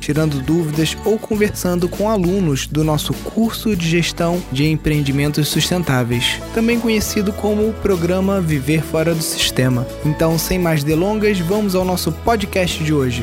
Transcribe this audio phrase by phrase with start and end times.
[0.00, 6.80] tirando dúvidas ou conversando com alunos do nosso curso de gestão de empreendimentos sustentáveis, também
[6.80, 9.86] conhecido como o programa Viver Fora do Sistema.
[10.04, 13.22] Então, sem mais delongas, vamos ao nosso podcast de hoje.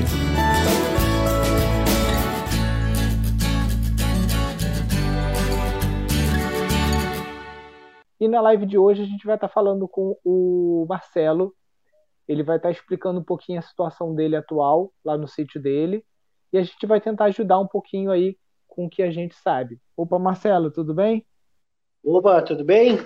[8.20, 11.54] E na live de hoje a gente vai estar falando com o Marcelo.
[12.28, 16.04] Ele vai estar explicando um pouquinho a situação dele atual lá no sítio dele
[16.52, 18.38] e a gente vai tentar ajudar um pouquinho aí
[18.68, 19.80] com o que a gente sabe.
[19.96, 21.26] Opa, Marcelo, tudo bem?
[22.04, 22.98] Opa, tudo bem?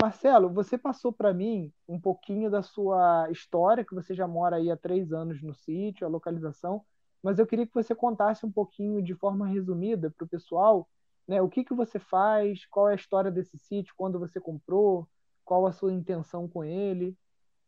[0.00, 4.70] Marcelo, você passou para mim um pouquinho da sua história, que você já mora aí
[4.70, 6.82] há três anos no sítio, a localização,
[7.22, 10.86] mas eu queria que você contasse um pouquinho de forma resumida para o pessoal,
[11.26, 15.08] né, o que, que você faz, qual é a história desse sítio, quando você comprou,
[15.44, 17.16] qual a sua intenção com ele.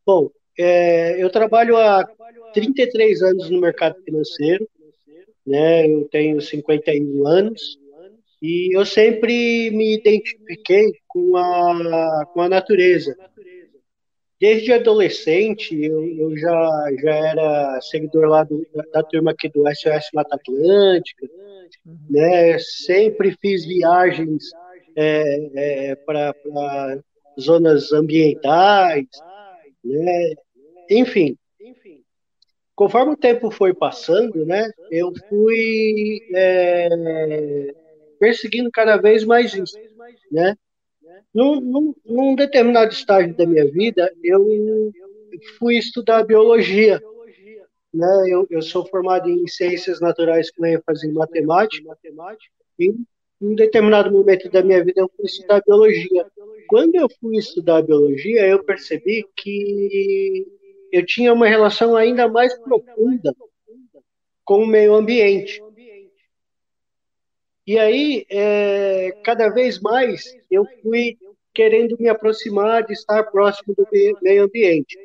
[0.06, 2.06] Bom, é, eu trabalho há
[2.52, 4.68] 33 anos no mercado financeiro,
[5.48, 5.88] né?
[5.88, 7.78] Eu tenho 51 anos
[8.40, 13.16] e eu sempre me identifiquei com a, com a natureza.
[14.40, 16.70] Desde adolescente, eu, eu já,
[17.02, 21.26] já era seguidor lá do, da, turma aqui do SOS Mata Atlântica,
[22.08, 22.56] né?
[22.60, 24.44] Sempre fiz viagens
[24.94, 26.32] é, é, para
[27.40, 29.06] zonas ambientais,
[29.84, 30.34] né?
[30.88, 31.36] Enfim,
[32.78, 37.74] conforme o tempo foi passando, né, eu fui é,
[38.20, 39.76] perseguindo cada vez mais isso,
[40.30, 40.54] né?
[41.34, 44.46] Num, num, num, determinado estágio da minha vida, eu
[45.58, 47.02] fui estudar biologia,
[47.92, 48.26] né?
[48.28, 51.98] Eu, eu sou formado em ciências naturais com ênfase em matemática,
[52.78, 53.04] e em
[53.40, 56.26] um determinado momento da minha vida eu fui estudar biologia.
[56.68, 60.57] Quando eu fui estudar biologia, eu percebi que
[60.92, 63.34] eu tinha uma relação ainda mais profunda
[64.44, 65.62] com o meio ambiente.
[67.66, 71.18] E aí, é, cada vez mais, eu fui
[71.52, 73.86] querendo me aproximar de estar próximo do
[74.22, 74.96] meio ambiente.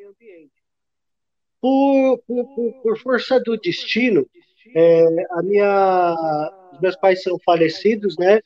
[1.60, 4.26] Por, por, por força do destino,
[4.74, 8.40] é, a minha, os meus pais são falecidos, né?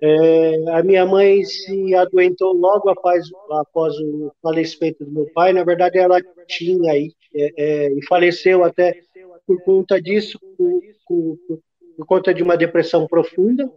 [0.00, 5.52] É, a minha mãe se adoentou logo após, após o falecimento do meu pai.
[5.52, 9.00] Na verdade, ela tinha aí é, é, e faleceu até
[9.46, 11.38] por conta disso, por, por,
[11.96, 13.70] por, conta de uma depressão profunda,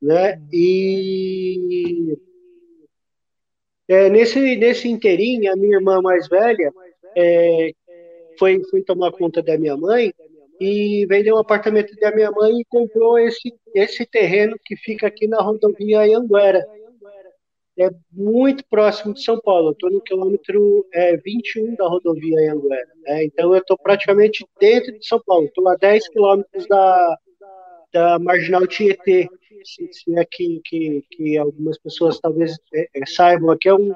[0.00, 0.40] né?
[0.52, 2.16] E
[3.88, 6.72] é, nesse nesse inteirinho, a minha irmã mais velha
[7.16, 7.72] é,
[8.38, 10.12] foi foi tomar conta da minha mãe
[10.60, 15.26] e vendeu o apartamento da minha mãe e comprou esse, esse terreno que fica aqui
[15.26, 16.64] na rodovia Anguera.
[17.78, 22.88] É muito próximo de São Paulo, estou no quilômetro é, 21 da rodovia Anguera.
[23.02, 23.24] Né?
[23.24, 27.18] Então eu estou praticamente dentro de São Paulo, estou a 10 quilômetros da,
[27.92, 29.28] da Marginal Tietê,
[29.66, 33.92] se, se é que, que, que, algumas pessoas talvez é, é, saibam, aqui é um,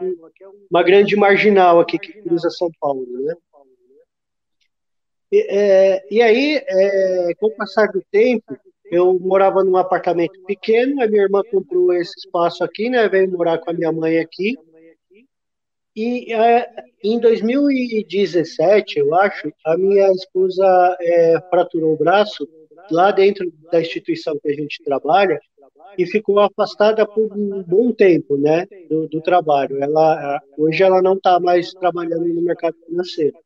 [0.70, 3.34] uma grande marginal aqui que cruza São Paulo, né?
[5.32, 8.56] E, é, e aí, é, com o passar do tempo,
[8.91, 13.08] eu morava num apartamento pequeno, a minha irmã comprou esse espaço aqui, né?
[13.08, 14.56] Veio morar com a minha mãe aqui.
[15.94, 16.69] E é,
[17.02, 22.48] em 2017, eu acho, a minha esposa é, fraturou o braço
[22.90, 25.38] lá dentro da instituição que a gente trabalha
[25.98, 29.82] e ficou afastada por um bom tempo, né, do, do trabalho.
[29.82, 33.36] Ela hoje ela não está mais trabalhando no mercado financeiro.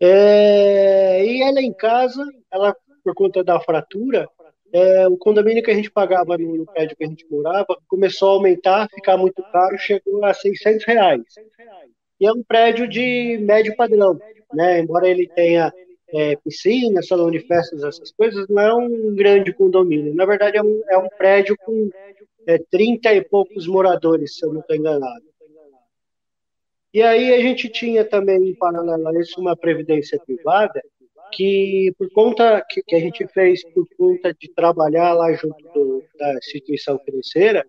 [0.00, 4.28] É, e ela em casa, ela por conta da fratura,
[4.72, 8.32] é, o condomínio que a gente pagava no, prédio que a gente morava começou a
[8.32, 11.22] aumentar, ficar muito caro, chegou a 600 reais.
[12.20, 14.18] E é um prédio de médio padrão,
[14.52, 14.80] né?
[14.80, 15.72] Embora ele tenha
[16.08, 20.14] é, piscina, salão de festas, essas coisas, não é um grande condomínio.
[20.14, 21.88] Na verdade, é um, é um prédio com
[22.46, 25.24] é, 30 e poucos moradores, se eu não estou enganado.
[26.96, 30.82] E aí a gente tinha também, em paralelo a isso, uma previdência privada,
[31.30, 36.02] que por conta que, que a gente fez por conta de trabalhar lá junto do,
[36.18, 37.66] da instituição financeira,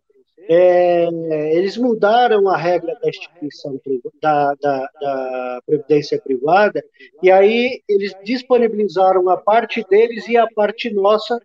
[0.47, 1.09] é,
[1.57, 3.77] eles mudaram a regra da instituição
[4.21, 6.81] da, da, da, previdência privada
[7.21, 11.37] e aí eles disponibilizaram a parte deles e a parte nossa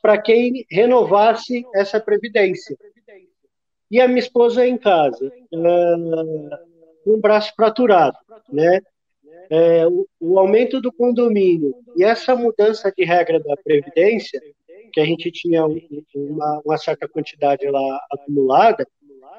[0.00, 2.74] para quem renovasse essa previdência.
[3.90, 5.30] E a minha esposa em casa.
[7.08, 8.18] Com o braço fraturado,
[8.52, 8.80] né?
[9.50, 14.38] É, o, o, aumento do condomínio e essa mudança de regra da Previdência,
[14.92, 15.64] que a gente tinha
[16.14, 18.86] uma, uma certa quantidade lá acumulada,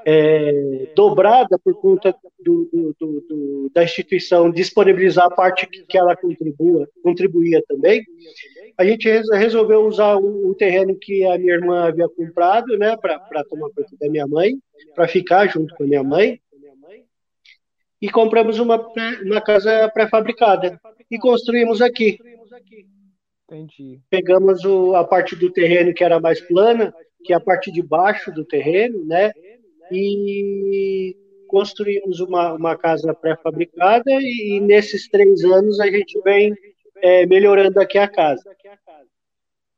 [0.04, 2.68] é, dobrada por conta do,
[3.00, 8.04] do, do, da instituição disponibilizar a parte que, que ela contribua, contribuía também,
[8.80, 13.44] a gente resolveu usar o, o terreno que a minha irmã havia comprado, né, para
[13.44, 14.58] tomar conta da minha mãe,
[14.96, 16.40] para ficar junto com a minha mãe,
[18.02, 18.78] e compramos uma,
[19.24, 20.80] uma casa pré-fabricada
[21.10, 22.18] e construímos aqui.
[23.46, 24.00] Entendi.
[24.10, 26.94] Pegamos o, a parte do terreno que era mais plana,
[27.24, 29.32] que é a parte de baixo do terreno, né?
[29.92, 31.16] e
[31.48, 36.54] construímos uma, uma casa pré-fabricada e, nesses três anos a gente vem
[37.02, 38.44] é, melhorando aqui a casa.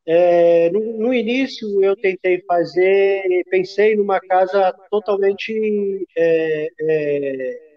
[0.06, 7.71] É, no, no, início eu tentei fazer, pensei numa casa totalmente é, é,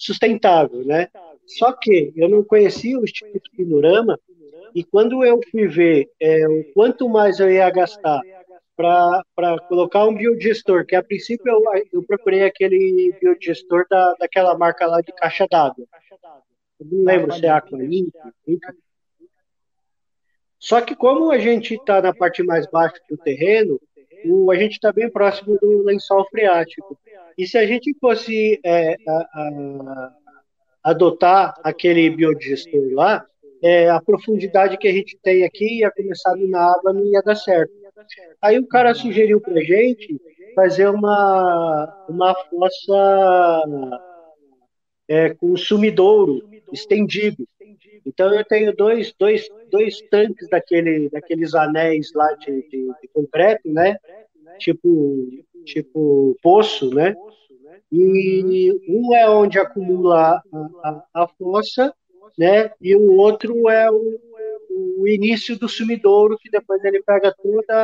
[0.00, 1.08] sustentável, né?
[1.46, 4.18] Só que eu não conhecia o Instituto Pinorama
[4.74, 8.20] e quando eu fui ver é, o quanto mais eu ia gastar
[8.76, 11.62] para colocar um biodigestor, que a princípio eu,
[11.92, 15.84] eu procurei aquele biodigestor da, daquela marca lá de caixa d'água.
[16.80, 18.14] Não lembro se é Aqualimp.
[20.58, 23.78] Só que como a gente está na parte mais baixa do terreno,
[24.24, 26.98] o, a gente está bem próximo do lençol freático.
[27.36, 30.12] E se a gente fosse é, a, a,
[30.84, 33.24] adotar aquele biodigestor lá,
[33.62, 37.36] é, a profundidade que a gente tem aqui ia começar na água não ia dar
[37.36, 37.72] certo.
[38.40, 40.18] Aí o cara sugeriu pra gente
[40.54, 43.62] fazer uma, uma fossa
[45.08, 47.46] é, com sumidouro estendido.
[48.06, 53.68] Então eu tenho dois, dois, dois tanques daquele, daqueles anéis lá de, de, de concreto,
[53.68, 53.96] né?
[54.58, 55.26] Tipo,
[55.64, 57.14] tipo poço, né?
[57.92, 61.92] E um é onde acumula a, a, a fossa,
[62.38, 62.70] né?
[62.80, 64.18] E o outro é o,
[64.98, 67.74] o início do sumidouro, que depois ele pega toda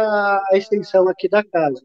[0.50, 1.82] a extensão aqui da casa.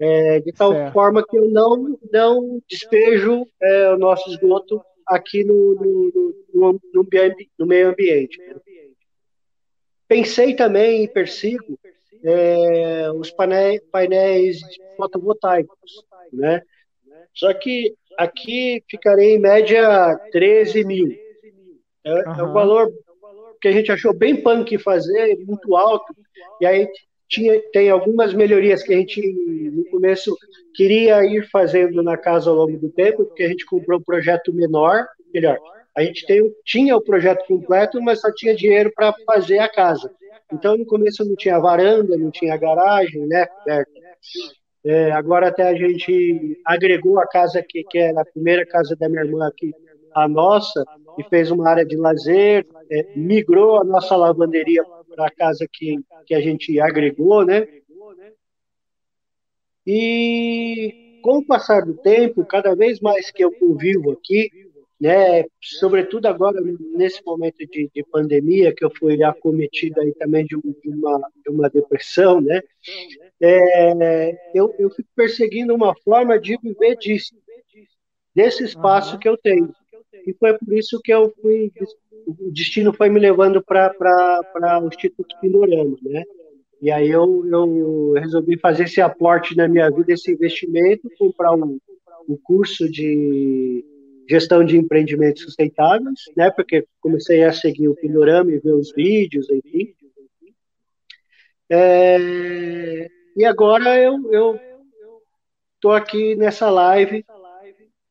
[0.00, 0.92] É, de tal certo.
[0.92, 7.08] forma que eu não, não despejo é, o nosso esgoto aqui no, no, no, no,
[7.58, 8.38] no meio ambiente.
[8.38, 8.56] Né?
[10.08, 11.78] Pensei também e persigo
[12.22, 14.60] é, os painéis, painéis
[14.96, 16.62] fotovoltaicos, né?
[17.34, 21.08] Só que aqui ficarei em média 13 mil.
[22.04, 22.40] É, uhum.
[22.40, 22.92] é um valor
[23.60, 26.14] que a gente achou bem punk fazer, muito alto,
[26.60, 26.86] e aí
[27.28, 29.20] tinha, tem algumas melhorias que a gente,
[29.72, 30.36] no começo,
[30.74, 34.52] queria ir fazendo na casa ao longo do tempo, porque a gente comprou um projeto
[34.52, 35.58] menor, melhor,
[35.96, 40.10] a gente tem, tinha o projeto completo, mas só tinha dinheiro para fazer a casa.
[40.54, 43.46] Então, no começo não tinha varanda, não tinha garagem, né.
[44.84, 49.08] É, agora até a gente agregou a casa que, que era a primeira casa da
[49.08, 49.72] minha irmã aqui,
[50.14, 50.84] a nossa,
[51.18, 54.84] e fez uma área de lazer, é, migrou a nossa lavanderia
[55.14, 55.96] para a casa que,
[56.26, 57.66] que a gente agregou, né?
[59.86, 64.50] E com o passar do tempo, cada vez mais que eu convivo aqui,
[65.00, 66.60] né, sobretudo agora
[66.94, 71.50] nesse momento de, de pandemia, que eu fui acometido aí também de, de, uma, de
[71.50, 72.62] uma depressão, né,
[73.40, 77.34] é, eu, eu fico perseguindo uma forma de viver disso,
[78.34, 79.72] desse espaço que eu tenho.
[80.26, 81.70] E foi por isso que eu fui,
[82.26, 86.22] o destino foi me levando para o Instituto Pindorama, né?
[86.80, 91.78] E aí eu, eu resolvi fazer esse aporte na minha vida, esse investimento, comprar um,
[92.28, 93.84] um curso de
[94.28, 96.50] gestão de empreendimentos sustentáveis, né?
[96.50, 99.94] Porque comecei a seguir o Pindorama e ver os vídeos, enfim.
[101.68, 104.58] É, e agora eu eu
[105.80, 107.24] tô aqui nessa live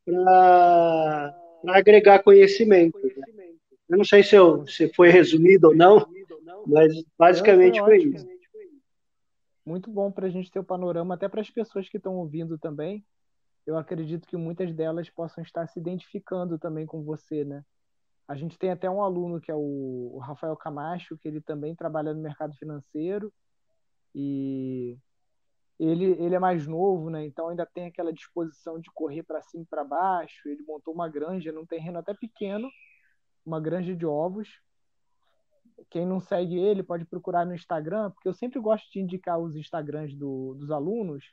[0.05, 1.35] para
[1.69, 2.99] agregar conhecimento.
[2.99, 3.53] Né?
[3.89, 6.05] Eu não sei se, eu, se foi resumido ou não,
[6.67, 8.27] mas basicamente foi isso.
[9.65, 12.57] Muito bom para a gente ter o panorama, até para as pessoas que estão ouvindo
[12.57, 13.03] também.
[13.65, 17.63] Eu acredito que muitas delas possam estar se identificando também com você, né?
[18.27, 22.13] A gente tem até um aluno que é o Rafael Camacho, que ele também trabalha
[22.13, 23.33] no mercado financeiro
[24.15, 24.97] e
[25.79, 27.25] ele, ele é mais novo, né?
[27.25, 30.47] Então ainda tem aquela disposição de correr para cima e para baixo.
[30.47, 32.69] Ele montou uma granja num terreno até pequeno,
[33.45, 34.49] uma granja de ovos.
[35.89, 39.55] Quem não segue ele pode procurar no Instagram, porque eu sempre gosto de indicar os
[39.55, 41.25] Instagrams do, dos alunos,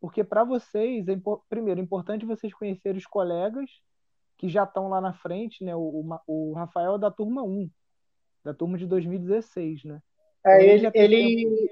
[0.00, 1.16] porque para vocês, é,
[1.48, 3.70] primeiro, é importante vocês conhecerem os colegas
[4.36, 5.74] que já estão lá na frente, né?
[5.74, 7.68] O, o, o Rafael é da turma 1,
[8.44, 10.00] da turma de 2016, né?
[10.46, 11.68] É, então, ele, ele,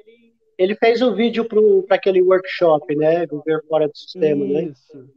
[0.58, 1.46] ele fez o um vídeo
[1.86, 3.26] para aquele workshop, né?
[3.26, 4.98] Viver fora do sistema, Isso.
[4.98, 5.08] né?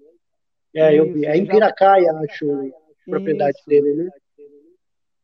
[0.75, 1.25] É, eu vi.
[1.25, 3.67] É em Piracaia, acho, a propriedade Isso.
[3.67, 4.09] dele, né?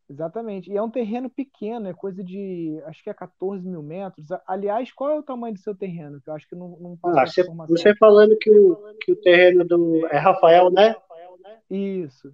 [0.10, 0.72] Exatamente.
[0.72, 2.80] E é um terreno pequeno, é coisa de.
[2.86, 4.28] Acho que é 14 mil metros.
[4.48, 6.22] Aliás, qual é o tamanho do seu terreno?
[6.22, 9.16] Que eu acho que não, não passa ah, você, você falando que o, que o
[9.16, 10.06] terreno do.
[10.08, 10.96] É Rafael, né?
[11.70, 12.34] Isso.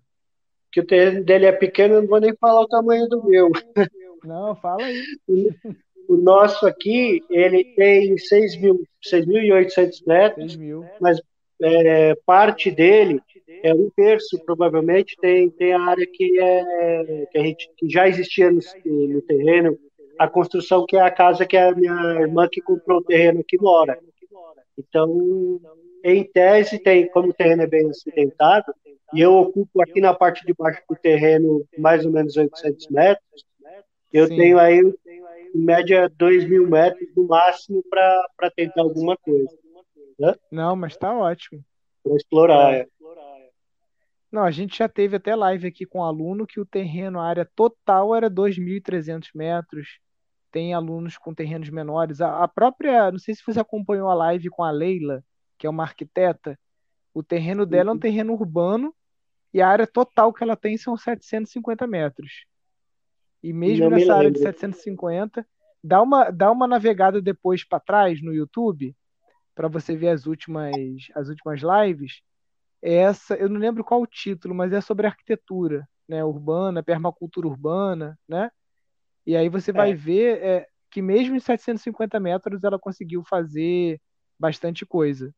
[0.71, 3.49] Que o terreno dele é pequeno, eu não vou nem falar o tamanho do meu.
[4.23, 5.01] Não, fala aí.
[6.07, 10.85] O, nosso aqui, ele tem 6.800 metros, 6 mil.
[10.99, 11.19] mas
[11.61, 13.21] é, parte dele
[13.63, 18.07] é um terço provavelmente tem, tem a área que é que a gente que já
[18.07, 19.77] existia no, no, terreno
[20.17, 23.43] a construção que é a casa que é a minha irmã que comprou o terreno
[23.47, 23.99] que mora
[24.77, 25.59] então
[26.03, 28.73] em tese tem como o terreno é bem acidentado
[29.13, 33.45] e eu ocupo aqui na parte de baixo do terreno mais ou menos 800 metros
[34.13, 34.37] eu Sim.
[34.37, 34.79] tenho aí
[35.53, 39.57] em média 2 mil metros no máximo para tentar alguma coisa
[40.17, 40.35] né?
[40.51, 41.63] não mas está ótimo
[42.03, 42.87] para explorar é.
[44.31, 47.27] Não, a gente já teve até live aqui com um aluno que o terreno, a
[47.27, 49.99] área total era 2.300 metros.
[50.49, 52.21] Tem alunos com terrenos menores.
[52.21, 55.23] A, a, própria, não sei se você acompanhou a live com a Leila,
[55.57, 56.57] que é uma arquiteta.
[57.13, 57.99] O terreno dela é um uhum.
[57.99, 58.95] terreno urbano
[59.53, 62.45] e a área total que ela tem são 750 metros.
[63.43, 65.45] E mesmo não nessa área de 750,
[65.83, 68.95] dá uma, dá uma navegada depois para trás no YouTube
[69.53, 70.73] para você ver as últimas,
[71.15, 72.21] as últimas lives
[72.81, 78.17] essa, eu não lembro qual o título, mas é sobre arquitetura, né, urbana, permacultura urbana,
[78.27, 78.49] né?
[79.25, 79.95] E aí você vai é.
[79.95, 84.01] ver é, que mesmo em 750 metros ela conseguiu fazer
[84.39, 85.33] bastante coisa.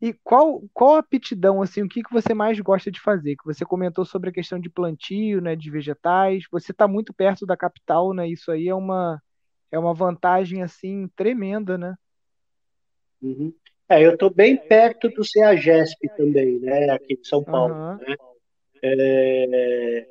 [0.00, 3.36] E qual, qual a aptidão, assim, o que, que você mais gosta de fazer?
[3.36, 6.44] Que você comentou sobre a questão de plantio, né, de vegetais.
[6.50, 8.28] Você está muito perto da capital, né?
[8.28, 9.22] Isso aí é uma,
[9.70, 11.94] é uma vantagem, assim, tremenda, né?
[13.22, 13.54] Uhum.
[13.88, 17.74] É, eu estou bem perto do CEAGESP também, né, aqui de São Paulo.
[17.74, 17.96] Uhum.
[17.98, 18.16] Né?
[18.82, 20.06] É,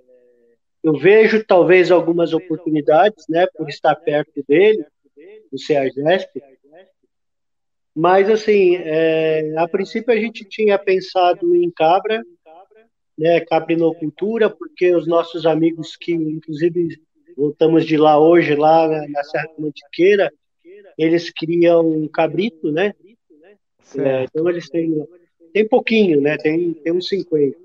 [0.81, 4.85] eu vejo talvez algumas oportunidades, né, por estar perto dele,
[5.51, 6.41] do CEAGESP,
[7.95, 12.21] mas assim, é, a princípio a gente tinha pensado em cabra,
[13.17, 16.99] né, caprinocultura, porque os nossos amigos que, inclusive,
[17.37, 20.31] voltamos de lá hoje, lá na Serra Mantiqueira,
[20.97, 22.93] eles criam cabrito, né,
[23.97, 25.07] é, então eles têm,
[25.53, 26.37] tem pouquinho, né?
[26.37, 27.57] Tem, tem uns 50.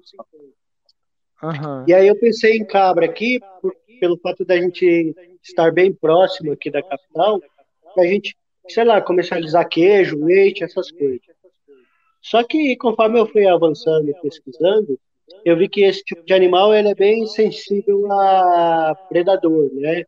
[1.43, 1.85] Uhum.
[1.89, 6.53] E aí eu pensei em cabra aqui, por, pelo fato da gente estar bem próximo
[6.53, 7.41] aqui da capital,
[7.97, 8.37] a gente,
[8.69, 11.21] sei lá, comercializar queijo, leite, essas coisas.
[12.21, 14.99] Só que conforme eu fui avançando e pesquisando,
[15.45, 20.05] eu vi que esse tipo de animal ele é bem sensível a predador, né?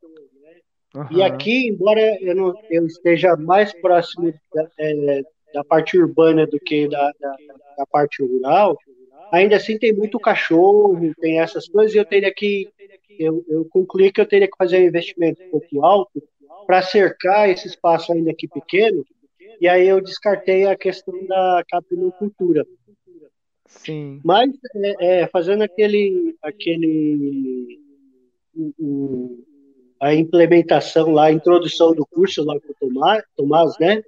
[0.95, 1.07] Uhum.
[1.11, 5.23] E aqui, embora eu, não, eu esteja mais próximo da, é,
[5.53, 7.37] da parte urbana do que da, da,
[7.79, 8.77] da, parte rural,
[9.33, 12.69] ainda assim tem muito cachorro, tem essas coisas, e eu teria que,
[13.19, 16.23] eu, eu concluí que eu teria que fazer um investimento um pouco alto
[16.67, 19.05] para cercar esse espaço ainda aqui pequeno,
[19.61, 22.67] e aí eu descartei a questão da capinocultura.
[23.67, 24.21] Sim.
[24.25, 27.81] Mas é, é, fazendo aquele, aquele
[28.79, 29.43] um,
[30.01, 34.03] a implementação lá, a introdução do curso lá com o Tomás, Tomás né?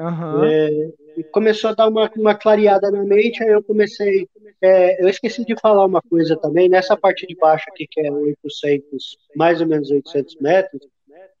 [0.00, 0.44] Uhum.
[0.44, 4.26] É, e começou a dar uma, uma clareada na mente, aí eu comecei.
[4.62, 8.10] É, eu esqueci de falar uma coisa também, nessa parte de baixo aqui, que é
[8.10, 10.80] 800, mais ou menos 800 metros,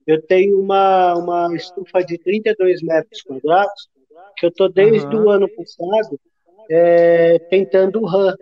[0.06, 3.88] eu tenho uma, uma estufa de 32 metros quadrados,
[4.36, 5.24] que eu estou desde uhum.
[5.24, 6.20] o ano passado
[6.70, 8.36] é, tentando o RAM.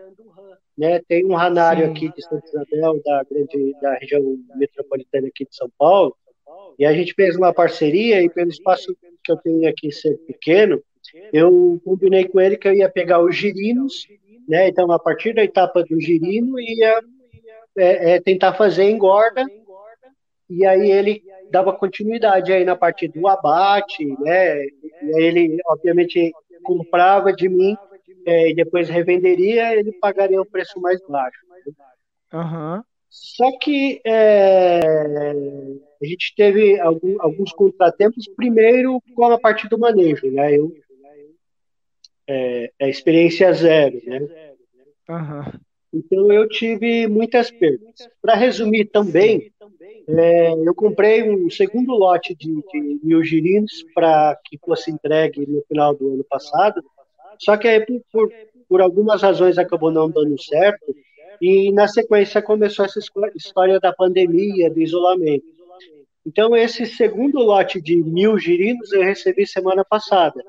[0.76, 1.00] Né?
[1.08, 1.90] Tem um ranário Sim.
[1.90, 4.22] aqui de Santa Isabel, da, grande, da região
[4.54, 6.16] metropolitana aqui de São Paulo,
[6.78, 8.96] e a gente fez uma parceria e pelo espaço
[9.28, 10.82] que eu tenho aqui ser pequeno,
[11.32, 14.06] eu combinei com ele que eu ia pegar os girinos,
[14.48, 14.68] né?
[14.68, 17.00] Então, a partir da etapa do girino, ia
[17.76, 19.44] é, é, tentar fazer engorda,
[20.48, 24.64] e aí ele dava continuidade aí na parte do abate, né?
[24.64, 26.32] E aí ele, obviamente,
[26.62, 27.76] comprava de mim
[28.26, 31.38] é, e depois revenderia, ele pagaria um preço mais baixo.
[32.32, 32.82] Uhum.
[33.10, 34.80] Só que é,
[36.00, 40.56] a gente teve algum, alguns contratempos, primeiro com a parte do manejo, né?
[40.56, 40.72] Eu,
[42.26, 44.20] é, é experiência zero, né?
[45.08, 45.60] Uhum.
[45.92, 48.08] Então eu tive muitas perdas.
[48.20, 49.50] Para resumir também,
[50.08, 55.62] é, eu comprei um segundo lote de, de mil girinos para que fosse entregue no
[55.62, 56.82] final do ano passado.
[57.38, 58.32] Só que aí, por, por,
[58.68, 60.94] por algumas razões acabou não dando certo.
[61.40, 62.98] E na sequência começou essa
[63.34, 65.46] história da pandemia, do isolamento.
[66.26, 70.44] Então, esse segundo lote de mil girinos eu recebi semana passada.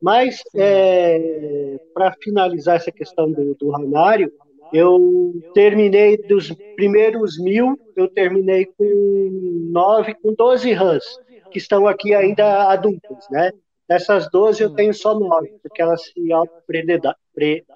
[0.00, 4.32] Mas, é, para finalizar essa questão do, do ranário,
[4.72, 11.04] eu terminei dos primeiros mil, eu terminei com nove, com 12 rãs,
[11.50, 13.52] que estão aqui ainda adultas, né?
[13.88, 16.14] Dessas 12 eu tenho só nove, porque elas se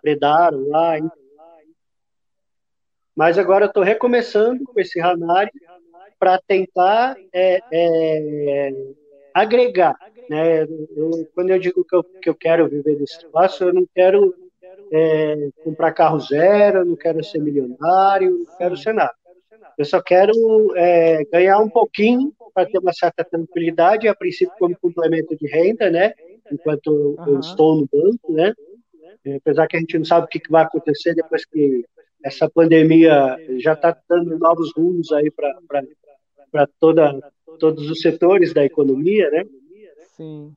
[0.03, 0.99] predaram lá.
[3.17, 5.53] Mas agora eu estou recomeçando com esse ranário
[6.19, 8.73] para tentar é, é,
[9.33, 9.97] agregar
[10.29, 10.65] né?
[10.65, 14.35] Eu, quando eu digo que eu, que eu quero viver desse espaço, eu não quero
[14.93, 19.15] é, comprar carro zero, não quero ser milionário, não quero ser nada.
[19.79, 20.33] Eu só quero
[20.75, 25.91] é, ganhar um pouquinho para ter uma certa tranquilidade, a princípio como complemento de renda,
[25.91, 26.15] né?
[26.51, 27.27] Enquanto uhum.
[27.27, 28.55] eu estou no banco, né?
[29.25, 31.85] É, apesar que a gente não sabe o que vai acontecer depois que
[32.27, 37.21] essa pandemia já está dando novos rumos aí para toda
[37.61, 39.45] todos os setores da economia, né?
[40.17, 40.53] Sim.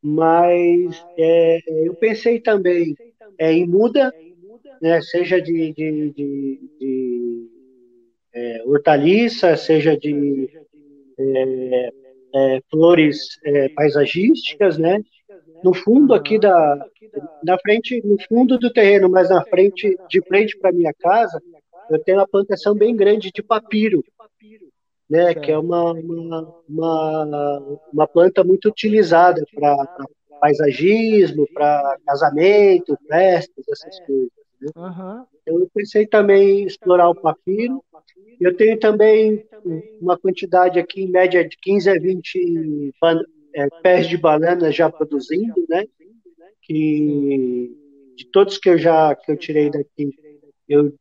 [0.00, 2.94] Mas é, eu pensei também
[3.36, 4.14] é, em muda,
[4.80, 7.50] né, seja de, de, de, de
[8.32, 10.48] é, hortaliça, seja de
[11.18, 11.90] é,
[12.34, 15.00] é flores é, paisagísticas, né?
[15.62, 16.86] No fundo aqui da,
[17.42, 21.40] na frente, no fundo do terreno, mas na frente, de frente para minha casa,
[21.90, 24.02] eu tenho uma plantação bem grande de papiro
[25.08, 30.06] né, que é uma, uma, uma, uma planta muito utilizada para
[30.40, 34.30] paisagismo, para casamento, festas, essas coisas.
[34.60, 34.68] Né?
[34.76, 35.24] Uhum.
[35.46, 37.82] Eu pensei também em explorar o papiro.
[38.40, 39.46] Eu tenho também
[40.00, 42.92] uma quantidade aqui, em média, de 15 a 20
[43.56, 45.84] é, pés de banana já produzindo, né?
[46.62, 47.74] Que
[48.14, 50.10] de todos que eu já que eu tirei daqui,
[50.68, 50.92] eu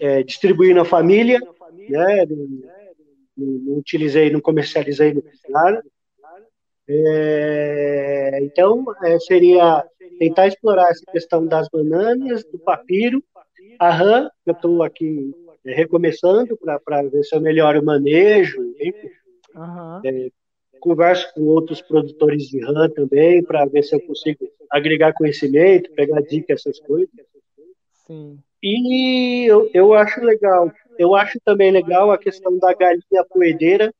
[0.00, 1.38] é, distribuí na família,
[1.88, 2.26] né?
[3.36, 5.82] não, utilizei, não comercializei, não fiz nada.
[6.88, 9.84] É, então, é, seria
[10.18, 13.22] tentar explorar essa questão das bananas, do papiro,
[13.78, 15.32] a rã, que eu estou aqui
[15.64, 20.00] é, recomeçando para ver se eu melhoro o manejo, uhum.
[20.04, 20.30] é,
[20.82, 26.20] converso com outros produtores de rã também, para ver se eu consigo agregar conhecimento, pegar
[26.20, 27.10] dicas, essas coisas.
[28.06, 28.38] Sim.
[28.62, 33.92] E eu, eu acho legal eu acho também legal a questão da galinha poedeira,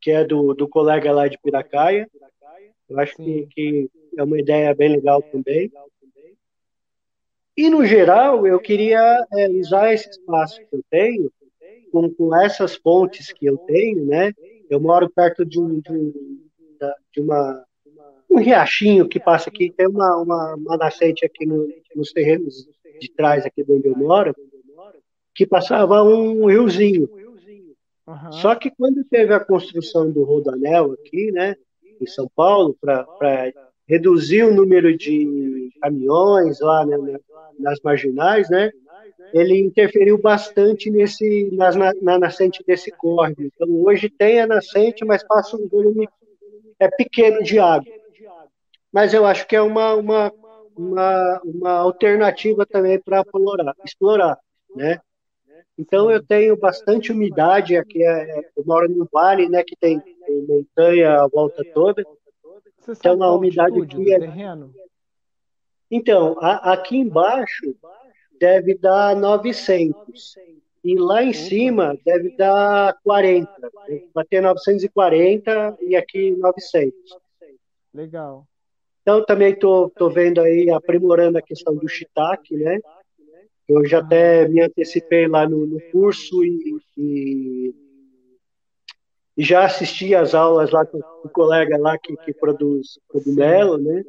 [0.00, 2.08] que é do, do colega lá de Piracaia.
[2.88, 5.70] Eu acho que, que é uma ideia bem legal também.
[7.56, 11.30] E, no geral, eu queria é, usar esse espaço que eu tenho,
[11.92, 14.32] com, com essas fontes que eu tenho, né?
[14.72, 16.12] Eu moro perto de, um, de, um,
[17.12, 17.62] de uma,
[18.30, 22.66] um riachinho que passa aqui, tem uma, uma, uma nascente aqui no, nos terrenos
[22.98, 24.34] de trás, aqui de onde eu moro,
[25.34, 27.06] que passava um riozinho.
[28.06, 28.32] Uhum.
[28.32, 31.54] Só que quando teve a construção do Rodanel aqui, né,
[32.00, 33.06] em São Paulo, para
[33.86, 36.96] reduzir o número de caminhões lá né,
[37.58, 38.72] nas marginais, né,
[39.32, 43.42] ele interferiu bastante nesse, nas, na, na, nascente desse córrego.
[43.42, 46.08] Então, hoje tem a nascente, mas passa um volume
[46.78, 47.92] é pequeno de água.
[48.92, 50.32] Mas eu acho que é uma, uma,
[50.76, 54.38] uma, uma alternativa também para explorar, explorar,
[54.74, 55.00] né?
[55.78, 60.46] Então eu tenho bastante umidade aqui, é, eu moro no vale, né, que tem, tem
[60.46, 62.04] montanha a volta toda.
[62.88, 64.18] Então a umidade aqui é?
[65.90, 67.74] Então, a, aqui embaixo
[68.42, 70.34] deve dar 900
[70.82, 73.48] e lá em cima deve dar 40.
[74.12, 76.92] Bater 940 e aqui 900.
[77.94, 78.44] Legal.
[79.00, 82.80] Então também estou tô, tô vendo aí aprimorando a questão do shiitake, né?
[83.68, 87.74] Eu já até me antecipei lá no, no curso e, e,
[89.36, 94.02] e, já assisti às aulas lá com o colega lá que, que produz cogumelo, né?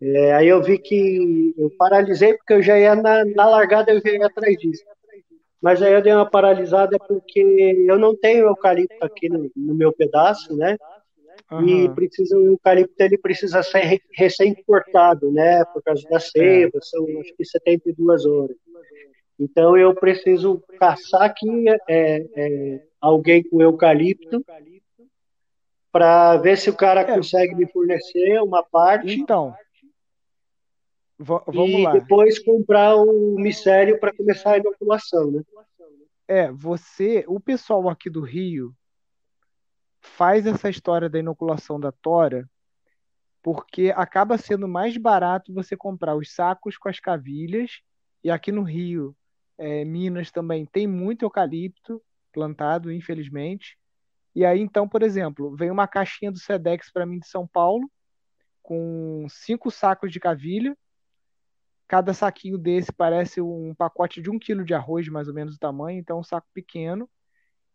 [0.00, 4.00] É, aí eu vi que eu paralisei porque eu já ia na, na largada, eu
[4.00, 4.84] já ia atrás disso.
[5.60, 9.92] Mas aí eu dei uma paralisada porque eu não tenho eucalipto aqui no, no meu
[9.92, 10.76] pedaço, né?
[11.50, 11.66] Uhum.
[11.66, 15.64] E precisa, o eucalipto ele precisa ser recém-cortado, né?
[15.66, 18.56] Por causa da seiva, são acho que 72 horas.
[19.38, 24.44] Então eu preciso caçar aqui é, é, alguém com eucalipto
[25.92, 27.04] para ver se o cara é.
[27.04, 29.18] consegue me fornecer uma parte.
[29.20, 29.54] Então,
[31.18, 31.92] vamos e lá.
[31.92, 35.42] depois comprar o micélio para começar a inoculação, né?
[36.28, 38.74] É, você, o pessoal aqui do Rio
[40.00, 42.48] faz essa história da inoculação da tora
[43.42, 47.80] porque acaba sendo mais barato você comprar os sacos com as cavilhas
[48.24, 49.14] e aqui no Rio
[49.56, 52.02] é, Minas também tem muito eucalipto
[52.32, 53.78] plantado, infelizmente.
[54.34, 57.90] E aí, então, por exemplo, vem uma caixinha do Sedex para mim de São Paulo,
[58.62, 60.76] com cinco sacos de cavilha.
[61.88, 65.58] Cada saquinho desse parece um pacote de um quilo de arroz, mais ou menos o
[65.58, 67.08] tamanho, então um saco pequeno.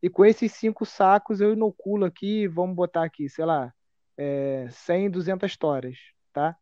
[0.02, 3.74] E com esses cinco sacos eu inoculo aqui, vamos botar aqui, sei lá,
[4.18, 5.98] é, 100, 200 toras,
[6.34, 6.58] tá?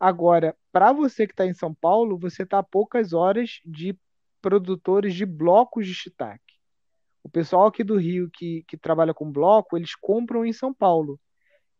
[0.00, 3.96] Agora, para você que está em São Paulo, você está a poucas horas de
[4.42, 6.42] produtores de blocos de shiitake.
[7.22, 11.18] O pessoal aqui do Rio que, que trabalha com bloco, eles compram em São Paulo.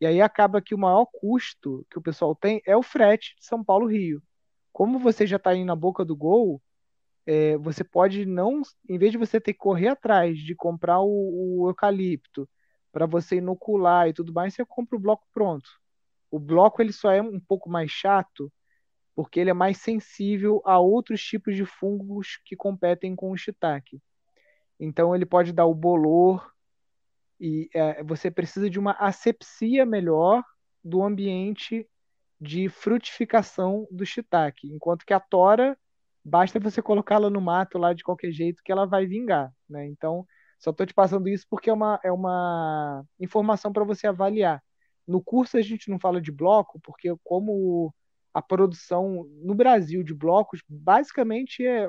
[0.00, 3.44] E aí acaba que o maior custo que o pessoal tem é o frete de
[3.44, 4.22] São Paulo-Rio.
[4.74, 6.60] Como você já está indo na boca do gol,
[7.24, 11.60] é, você pode não, em vez de você ter que correr atrás de comprar o,
[11.60, 12.48] o eucalipto
[12.90, 15.70] para você inocular e tudo mais, você compra o bloco pronto.
[16.28, 18.52] O bloco ele só é um pouco mais chato
[19.14, 24.02] porque ele é mais sensível a outros tipos de fungos que competem com o shiitake.
[24.80, 26.52] Então ele pode dar o bolor
[27.38, 30.42] e é, você precisa de uma asepsia melhor
[30.82, 31.88] do ambiente
[32.40, 35.76] de frutificação do shiitake, enquanto que a tora
[36.24, 39.86] basta você colocá-la no mato lá de qualquer jeito que ela vai vingar, né?
[39.86, 40.26] Então
[40.58, 44.62] só estou te passando isso porque é uma, é uma informação para você avaliar.
[45.06, 47.94] No curso a gente não fala de bloco, porque como
[48.32, 51.88] a produção no Brasil de blocos, basicamente é,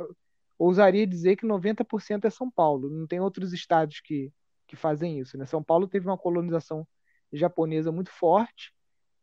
[0.59, 2.89] ousaria dizer que 90% é São Paulo.
[2.89, 4.31] Não tem outros estados que,
[4.67, 5.37] que fazem isso.
[5.37, 5.45] Né?
[5.45, 6.85] São Paulo teve uma colonização
[7.31, 8.73] japonesa muito forte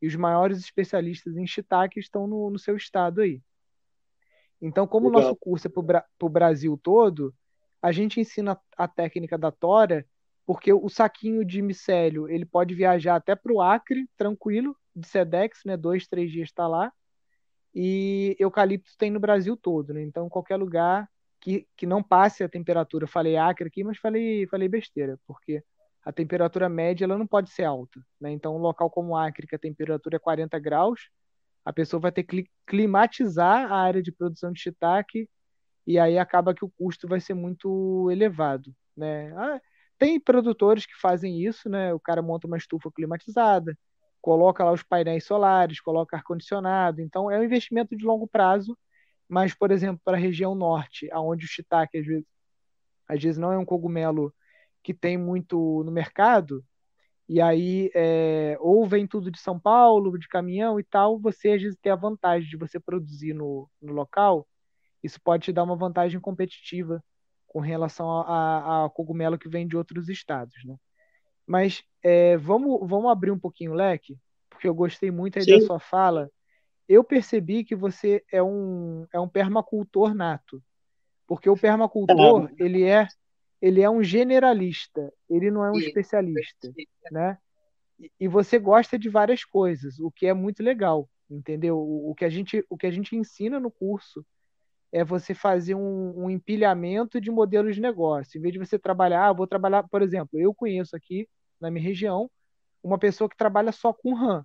[0.02, 3.40] e os maiores especialistas em shiitake estão no, no seu estado aí.
[4.60, 7.32] Então, como o nosso curso é para o Brasil todo,
[7.80, 10.04] a gente ensina a técnica da tora,
[10.44, 15.60] porque o saquinho de micélio ele pode viajar até para o Acre, tranquilo, de Sedex,
[15.64, 15.76] né?
[15.76, 16.92] Dois, três dias está lá.
[17.74, 20.02] E eucalipto tem no Brasil todo, né?
[20.02, 21.08] Então, qualquer lugar
[21.40, 25.62] que, que não passe a temperatura, falei Acre aqui, mas falei, falei besteira, porque
[26.04, 28.30] a temperatura média ela não pode ser alta, né?
[28.32, 31.08] Então, um local como Acre, que a temperatura é 40 graus,
[31.64, 35.28] a pessoa vai ter que climatizar a área de produção de shiitake
[35.86, 39.32] e aí acaba que o custo vai ser muito elevado, né?
[39.36, 39.60] Ah,
[39.98, 41.94] tem produtores que fazem isso, né?
[41.94, 43.78] O cara monta uma estufa climatizada,
[44.20, 48.76] coloca lá os painéis solares, coloca ar-condicionado, então é um investimento de longo prazo,
[49.28, 52.26] mas, por exemplo, para a região norte, aonde o shiitake às vezes,
[53.08, 54.34] às vezes não é um cogumelo
[54.82, 56.64] que tem muito no mercado,
[57.28, 61.62] e aí é, ou vem tudo de São Paulo, de caminhão e tal, você às
[61.62, 64.46] vezes tem a vantagem de você produzir no, no local,
[65.02, 67.02] isso pode te dar uma vantagem competitiva
[67.46, 70.76] com relação a, a, cogumelo que vem de outros estados, né?
[71.46, 74.16] Mas é, vamos, vamos abrir um pouquinho o leque,
[74.48, 76.30] porque eu gostei muito aí da sua fala.
[76.88, 80.62] Eu percebi que você é um, é um permacultor nato,
[81.26, 82.64] porque o permacultor é.
[82.64, 83.08] ele é
[83.62, 86.74] ele é um generalista, ele não é um especialista,
[87.12, 87.38] né?
[88.18, 91.78] E você gosta de várias coisas, o que é muito legal, entendeu?
[91.78, 94.26] O que a gente, o que a gente ensina no curso
[94.90, 98.36] é você fazer um, um empilhamento de modelos de negócio.
[98.36, 101.28] Em vez de você trabalhar, ah, vou trabalhar, por exemplo, eu conheço aqui
[101.60, 102.28] na minha região
[102.82, 104.44] uma pessoa que trabalha só com RAM.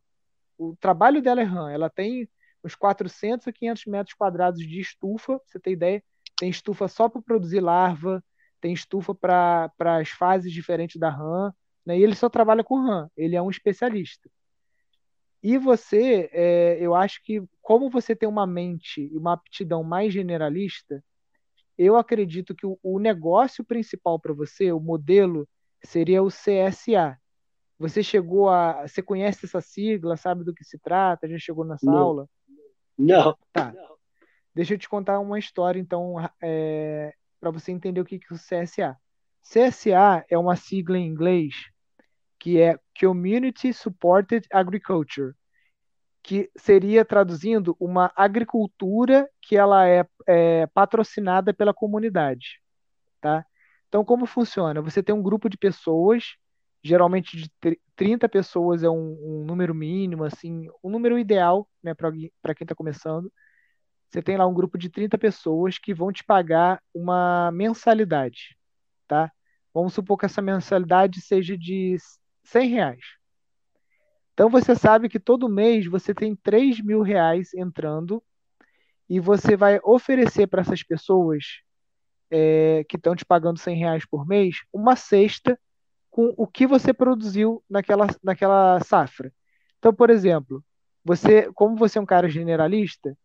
[0.59, 1.71] O trabalho dela é RAM.
[1.71, 2.29] Ela tem
[2.63, 6.03] uns 400 a 500 metros quadrados de estufa, você tem ideia?
[6.37, 8.23] Tem estufa só para produzir larva,
[8.59, 11.53] tem estufa para as fases diferentes da RAM,
[11.85, 11.97] né?
[11.97, 13.09] e ele só trabalha com RAM.
[13.15, 14.29] Ele é um especialista.
[15.41, 20.11] E você, é, eu acho que, como você tem uma mente e uma aptidão mais
[20.11, 21.03] generalista,
[21.77, 25.47] eu acredito que o, o negócio principal para você, o modelo,
[25.83, 27.17] seria o CSA.
[27.77, 28.87] Você chegou a.
[28.87, 31.29] Você conhece essa sigla, sabe do que se trata?
[31.29, 31.97] Já chegou nessa Não.
[31.97, 32.29] aula?
[32.97, 33.37] Não.
[33.53, 33.73] Tá.
[34.55, 38.35] Deixa eu te contar uma história, então, é, para você entender o que, que é
[38.35, 38.97] o CSA.
[39.41, 41.53] CSA é uma sigla em inglês
[42.39, 45.33] que é Community Supported Agriculture,
[46.21, 52.61] que seria traduzindo uma agricultura que ela é, é patrocinada pela comunidade,
[53.21, 53.45] tá?
[53.87, 54.81] Então como funciona?
[54.81, 56.35] Você tem um grupo de pessoas,
[56.83, 62.11] geralmente de 30 pessoas é um, um número mínimo, assim, um número ideal, né, para
[62.53, 63.31] quem está começando.
[64.09, 68.57] Você tem lá um grupo de 30 pessoas que vão te pagar uma mensalidade,
[69.07, 69.31] tá?
[69.73, 71.97] Vamos supor que essa mensalidade seja de
[72.43, 73.01] 100 reais.
[74.33, 78.23] Então você sabe que todo mês você tem 3 mil reais entrando
[79.09, 81.43] e você vai oferecer para essas pessoas
[82.29, 85.59] é, que estão te pagando 100 reais por mês uma cesta
[86.09, 89.31] com o que você produziu naquela, naquela safra.
[89.77, 90.63] Então, por exemplo,
[91.03, 93.17] você, como você é um cara generalista,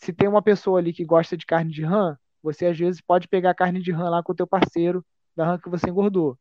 [0.00, 3.28] se tem uma pessoa ali que gosta de carne de rã, você às vezes pode
[3.28, 5.04] pegar carne de rã lá com o teu parceiro
[5.36, 6.38] da rã que você engordou.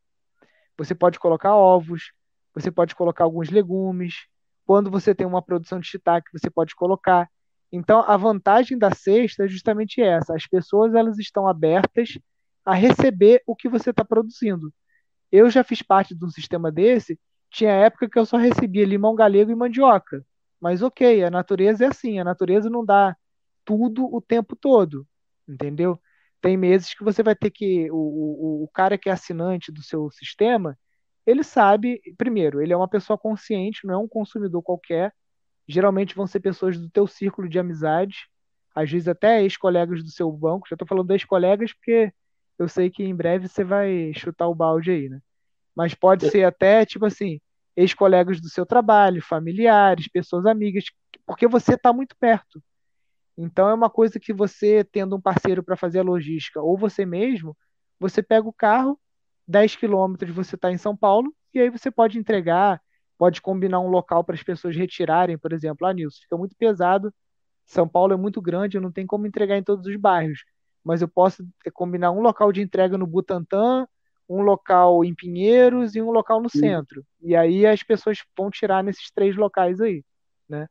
[0.78, 2.14] Você pode colocar ovos,
[2.54, 4.28] você pode colocar alguns legumes,
[4.66, 7.28] Quando você tem uma produção de shiitake, você pode colocar.
[7.72, 12.20] Então, a vantagem da cesta é justamente essa: as pessoas elas estão abertas
[12.66, 14.72] a receber o que você está produzindo.
[15.32, 17.20] Eu já fiz parte de um sistema desse.
[17.50, 20.24] Tinha época que eu só recebia limão galego e mandioca.
[20.62, 23.16] Mas ok, a natureza é assim, a natureza não dá
[23.70, 25.08] tudo o tempo todo,
[25.48, 26.02] entendeu?
[26.42, 27.88] Tem meses que você vai ter que.
[27.92, 30.76] O, o, o cara que é assinante do seu sistema,
[31.24, 35.14] ele sabe, primeiro, ele é uma pessoa consciente, não é um consumidor qualquer.
[35.68, 38.28] Geralmente vão ser pessoas do teu círculo de amizade,
[38.74, 40.68] às vezes até ex-colegas do seu banco.
[40.68, 42.12] Já estou falando ex-colegas porque
[42.58, 45.20] eu sei que em breve você vai chutar o balde aí, né?
[45.76, 47.40] Mas pode ser até, tipo assim,
[47.76, 50.86] ex-colegas do seu trabalho, familiares, pessoas amigas,
[51.28, 52.60] porque você está muito perto.
[53.42, 57.06] Então é uma coisa que você, tendo um parceiro para fazer a logística, ou você
[57.06, 57.56] mesmo,
[57.98, 59.00] você pega o carro,
[59.48, 62.82] 10 quilômetros você está em São Paulo, e aí você pode entregar,
[63.18, 67.14] pode combinar um local para as pessoas retirarem, por exemplo, ah, Nilson, fica muito pesado,
[67.66, 70.44] São Paulo é muito grande, eu não tenho como entregar em todos os bairros,
[70.84, 73.88] mas eu posso combinar um local de entrega no Butantã,
[74.28, 77.06] um local em Pinheiros e um local no centro.
[77.22, 80.04] E aí as pessoas vão tirar nesses três locais aí,
[80.48, 80.68] né?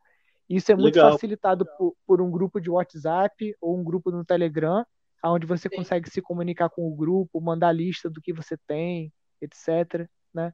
[0.49, 1.13] Isso é muito Legal.
[1.13, 4.85] facilitado por, por, um grupo de WhatsApp ou um grupo no Telegram,
[5.25, 5.77] onde você Sim.
[5.77, 10.09] consegue se comunicar com o grupo, mandar lista do que você tem, etc.
[10.33, 10.53] Né?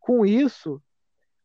[0.00, 0.80] Com isso,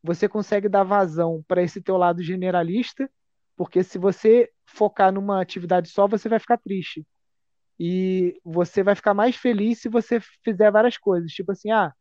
[0.02, 3.10] você consegue dar vazão para esse teu lado generalista,
[3.56, 7.06] porque se você focar numa atividade só, você vai ficar triste.
[7.78, 11.32] E você vai ficar mais feliz se você fizer várias coisas.
[11.32, 11.94] Tipo assim, ah,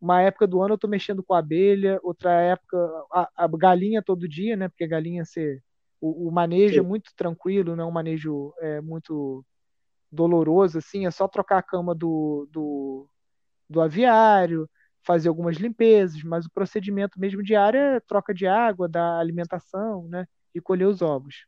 [0.00, 2.76] uma época do ano eu estou mexendo com abelha, outra época
[3.12, 4.68] a, a, galinha todo dia, né?
[4.68, 5.62] Porque galinha ser
[6.00, 6.80] o, o manejo Sim.
[6.80, 9.44] é muito tranquilo, não é um manejo é, muito
[10.10, 13.08] doloroso, assim, é só trocar a cama do, do,
[13.68, 14.68] do aviário,
[15.02, 20.26] fazer algumas limpezas, mas o procedimento mesmo diário é troca de água, da alimentação, né?
[20.54, 21.46] E colher os ovos.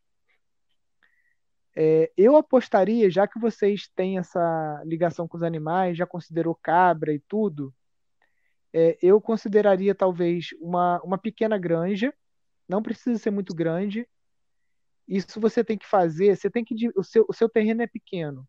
[1.75, 7.11] É, eu apostaria, já que vocês têm essa ligação com os animais, já considerou cabra
[7.11, 7.73] e tudo,
[8.73, 12.13] é, eu consideraria talvez uma, uma pequena granja,
[12.67, 14.07] não precisa ser muito grande.
[15.07, 18.47] Isso você tem que fazer, você tem que o seu, o seu terreno é pequeno,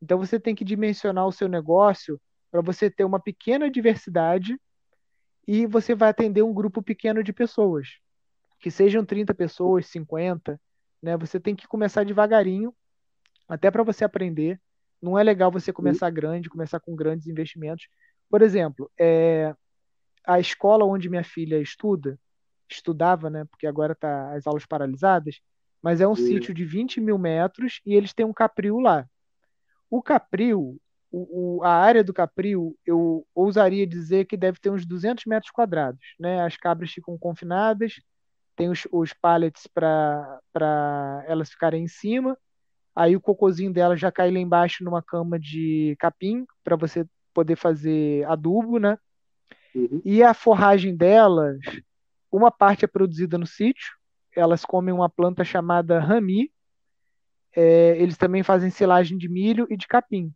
[0.00, 4.58] então você tem que dimensionar o seu negócio para você ter uma pequena diversidade
[5.46, 7.98] e você vai atender um grupo pequeno de pessoas,
[8.60, 10.60] que sejam 30 pessoas, 50,
[11.02, 11.16] né?
[11.16, 12.74] Você tem que começar devagarinho,
[13.48, 14.60] até para você aprender.
[15.00, 17.88] Não é legal você começar grande, começar com grandes investimentos,
[18.30, 19.54] por exemplo, é,
[20.26, 22.18] a escola onde minha filha estuda,
[22.68, 23.44] estudava, né?
[23.46, 25.40] Porque agora tá as aulas paralisadas,
[25.82, 29.06] mas é um sítio de 20 mil metros e eles têm um capril lá.
[29.90, 30.78] O capril,
[31.10, 35.50] o, o, a área do capril, eu ousaria dizer que deve ter uns 200 metros
[35.50, 36.42] quadrados, né?
[36.42, 37.94] As cabras ficam confinadas,
[38.54, 42.36] tem os, os pallets para elas ficarem em cima,
[42.94, 47.06] aí o cocôzinho dela já cai lá embaixo numa cama de capim para você
[47.38, 48.98] poder fazer adubo, né?
[49.72, 50.02] Uhum.
[50.04, 51.60] E a forragem delas,
[52.32, 53.86] uma parte é produzida no sítio,
[54.34, 56.50] elas comem uma planta chamada rami,
[57.54, 60.34] é, eles também fazem silagem de milho e de capim.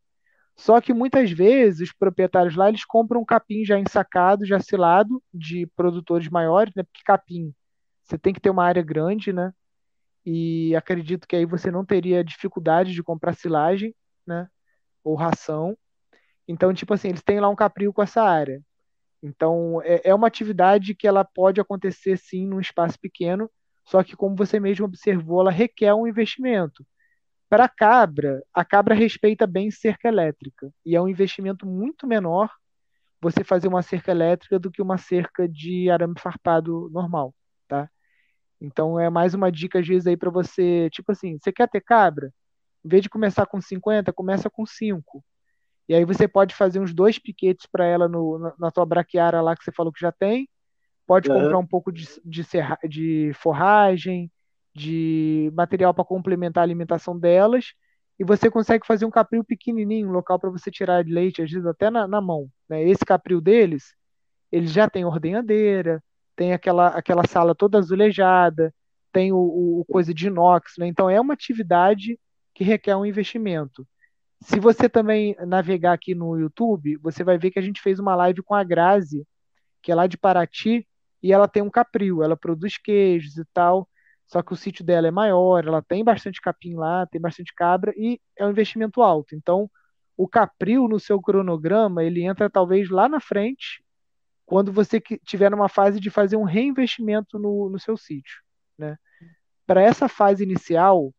[0.57, 5.67] Só que muitas vezes os proprietários lá eles compram capim já ensacado, já silado de
[5.75, 6.85] produtores maiores, né?
[6.85, 7.53] Porque capim
[8.05, 9.53] você tem que ter uma área grande, né?
[10.25, 13.93] E acredito que aí você não teria dificuldade de comprar silagem,
[14.25, 14.49] né?
[15.03, 15.77] Ou ração.
[16.49, 18.61] Então, tipo assim, eles têm lá um capril com essa área.
[19.23, 23.51] Então, é, é uma atividade que ela pode acontecer sim num espaço pequeno,
[23.85, 26.85] só que como você mesmo observou, ela requer um investimento.
[27.49, 32.51] Para a cabra, a cabra respeita bem cerca elétrica e é um investimento muito menor
[33.21, 37.35] você fazer uma cerca elétrica do que uma cerca de arame farpado normal,
[37.69, 37.89] tá?
[38.61, 41.81] Então é mais uma dica às vezes aí para você, tipo assim, você quer ter
[41.83, 42.33] cabra?
[42.85, 45.25] Em vez de começar com 50, começa com 5.
[45.89, 49.41] E aí você pode fazer uns dois piquetes para ela no, na, na tua braquiária
[49.41, 50.49] lá que você falou que já tem.
[51.07, 51.41] Pode uhum.
[51.41, 54.31] comprar um pouco de, de, serra, de forragem,
[54.75, 57.75] de material para complementar a alimentação delas.
[58.19, 61.67] E você consegue fazer um capril pequenininho, um local para você tirar leite, às vezes
[61.67, 62.49] até na, na mão.
[62.69, 62.85] Né?
[62.85, 63.95] Esse capril deles,
[64.51, 66.03] eles já tem ordenhadeira,
[66.37, 68.73] tem aquela, aquela sala toda azulejada,
[69.13, 70.75] tem o, o coisa de inox.
[70.79, 70.87] Né?
[70.87, 72.19] Então é uma atividade
[72.55, 73.87] que requer um investimento.
[74.43, 78.15] Se você também navegar aqui no YouTube, você vai ver que a gente fez uma
[78.15, 79.27] live com a Grazi,
[79.81, 80.87] que é lá de Paraty,
[81.23, 83.89] e ela tem um capril, ela produz queijos e tal,
[84.27, 87.93] só que o sítio dela é maior, ela tem bastante capim lá, tem bastante cabra
[87.97, 89.35] e é um investimento alto.
[89.35, 89.71] Então,
[90.17, 93.85] o capril no seu cronograma, ele entra talvez lá na frente,
[94.45, 98.43] quando você estiver numa fase de fazer um reinvestimento no, no seu sítio.
[98.77, 98.97] Né?
[99.67, 101.13] Para essa fase inicial,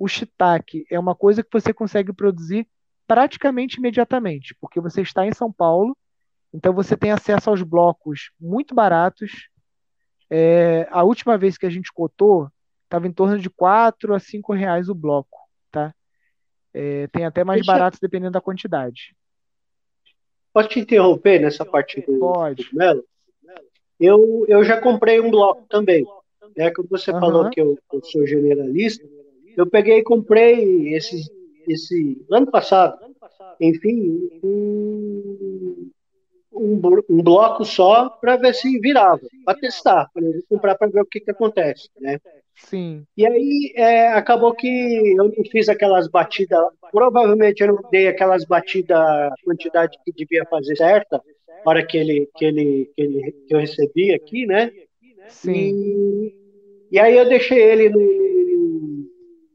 [0.00, 2.66] o shiitake é uma coisa que você consegue produzir
[3.06, 5.94] praticamente imediatamente, porque você está em São Paulo,
[6.54, 9.50] então você tem acesso aos blocos muito baratos.
[10.30, 12.50] É, a última vez que a gente cotou,
[12.84, 15.38] estava em torno de 4 a 5 reais o bloco.
[15.70, 15.94] Tá?
[16.72, 17.70] É, tem até mais Deixa...
[17.70, 19.14] baratos dependendo da quantidade.
[20.50, 22.64] Posso te interromper nessa parte do, Pode.
[22.64, 23.04] do Melo?
[23.98, 26.06] Eu, eu já comprei um bloco também.
[26.56, 26.70] Né?
[26.70, 27.20] Como você uhum.
[27.20, 29.06] falou que eu, eu, sou generalista,
[29.60, 31.28] eu peguei e comprei esses,
[31.68, 32.98] esse ano passado,
[33.60, 35.90] enfim, um,
[36.52, 41.06] um, um bloco só para ver se virava, para testar, para comprar para ver o
[41.06, 42.18] que, que acontece, né?
[42.56, 43.04] Sim.
[43.16, 48.44] E aí é, acabou que eu não fiz aquelas batidas, provavelmente eu não dei aquelas
[48.44, 53.32] batidas, a quantidade que devia fazer certa, na hora que ele, que ele, que ele
[53.46, 54.70] que eu recebi aqui, né?
[55.28, 55.52] Sim.
[55.52, 56.34] E,
[56.92, 58.00] e aí eu deixei ele no,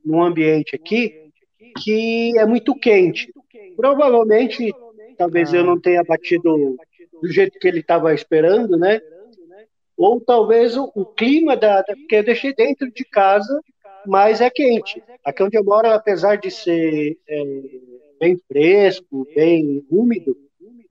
[0.06, 1.32] num ambiente aqui
[1.82, 3.34] que é muito quente.
[3.76, 4.74] Provavelmente,
[5.18, 6.78] talvez eu não tenha batido
[7.22, 9.02] do jeito que ele estava esperando, né?
[9.98, 13.62] ou talvez o, o clima da, da, porque eu deixei dentro de casa,
[14.06, 15.02] mas é quente.
[15.24, 17.44] Aqui onde eu moro, apesar de ser é,
[18.20, 20.38] bem fresco, bem úmido,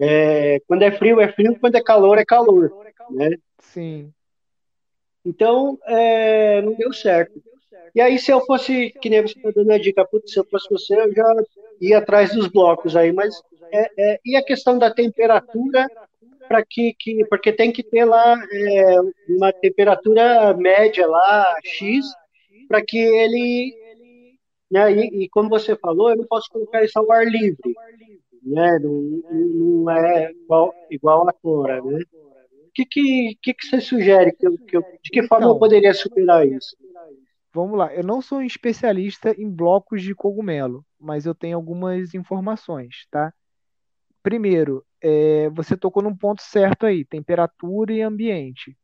[0.01, 2.73] é, quando é frio é frio, quando é calor é calor,
[3.11, 3.31] né?
[3.59, 4.13] Sim.
[5.25, 7.41] Então é, não deu certo.
[7.95, 10.45] E aí se eu fosse, que nem você está dando a dica, putz, se eu
[10.45, 11.35] fosse você, eu já
[11.81, 13.35] ia atrás dos blocos aí, mas
[13.73, 15.87] é, é, e a questão da temperatura
[16.49, 22.05] para que, que, porque tem que ter lá é, uma temperatura média lá, X,
[22.69, 23.75] para que ele,
[24.71, 27.75] né, e, e, como você falou, eu não posso colocar isso ao ar livre,
[28.43, 28.93] né, não,
[29.33, 32.01] não é igual, igual a cora, né.
[32.67, 34.33] O que, que, que, que você sugere?
[34.33, 36.77] Que eu, que eu, de que forma então, eu poderia superar isso?
[37.55, 42.13] Vamos lá, eu não sou um especialista em blocos de cogumelo, mas eu tenho algumas
[42.13, 43.33] informações, tá?
[44.25, 48.77] Primeiro, é, você tocou num ponto certo aí, temperatura e ambiente.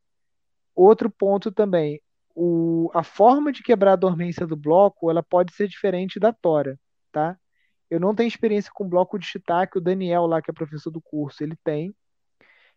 [0.75, 2.01] Outro ponto também,
[2.35, 6.79] o, a forma de quebrar a dormência do bloco, ela pode ser diferente da tora,
[7.11, 7.37] tá?
[7.91, 11.03] Eu não tenho experiência com bloco de shiitake, o Daniel lá, que é professor do
[11.03, 11.93] curso, ele tem.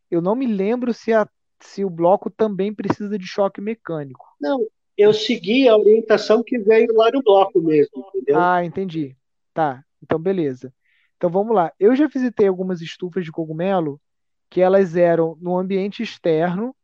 [0.09, 1.29] Eu não me lembro se, a,
[1.61, 4.25] se o bloco também precisa de choque mecânico.
[4.41, 4.59] Não,
[4.97, 8.39] eu segui a orientação que veio lá no bloco mesmo, entendeu?
[8.39, 9.15] Ah, entendi.
[9.53, 10.73] Tá, então beleza.
[11.17, 11.71] Então vamos lá.
[11.79, 13.99] Eu já visitei algumas estufas de cogumelo
[14.49, 16.75] que elas eram no ambiente externo,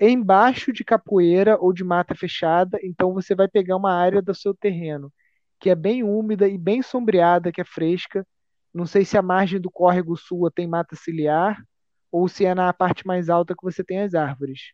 [0.00, 2.78] embaixo de capoeira ou de mata fechada.
[2.82, 5.12] Então você vai pegar uma área do seu terreno
[5.60, 8.26] que é bem úmida e bem sombreada, que é fresca.
[8.72, 11.62] Não sei se a margem do córrego sua tem mata ciliar
[12.10, 14.72] ou se é na parte mais alta que você tem as árvores.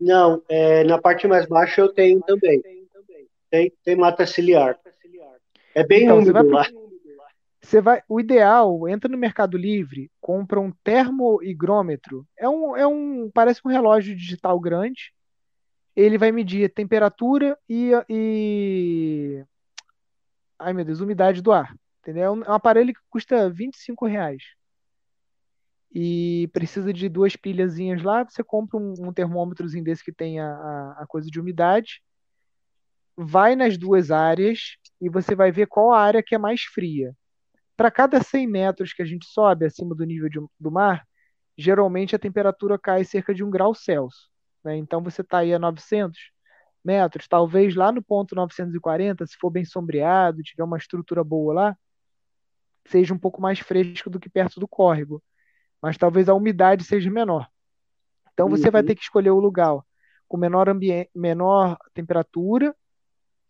[0.00, 2.62] Não, é, na parte mais baixa eu tenho também.
[3.50, 4.78] Tem, tem mata ciliar.
[5.74, 6.66] É bem então, úmido lá.
[7.60, 12.26] Você vai, o ideal, entra no Mercado Livre, compra um termoigrômetro.
[12.38, 15.12] É um, é um, parece um relógio digital grande.
[15.94, 19.44] Ele vai medir temperatura e, e
[20.58, 21.74] ai meu Deus, umidade do ar.
[22.00, 22.24] Entendeu?
[22.24, 24.42] É um, é um aparelho que custa 25 reais.
[25.92, 28.24] E precisa de duas pilhazinhas lá.
[28.24, 32.02] Você compra um, um termômetrozinho desse que tem a, a, a coisa de umidade.
[33.16, 37.14] Vai nas duas áreas e você vai ver qual a área que é mais fria
[37.80, 41.02] para cada 100 metros que a gente sobe acima do nível de, do mar,
[41.56, 44.28] geralmente a temperatura cai cerca de 1 grau Celsius.
[44.62, 44.76] Né?
[44.76, 46.20] Então você está aí a 900
[46.84, 51.76] metros, talvez lá no ponto 940, se for bem sombreado, tiver uma estrutura boa lá,
[52.84, 55.22] seja um pouco mais fresco do que perto do córrego.
[55.82, 57.48] Mas talvez a umidade seja menor.
[58.32, 58.72] Então você uhum.
[58.72, 59.80] vai ter que escolher o lugar
[60.28, 62.74] com menor, ambiente, menor temperatura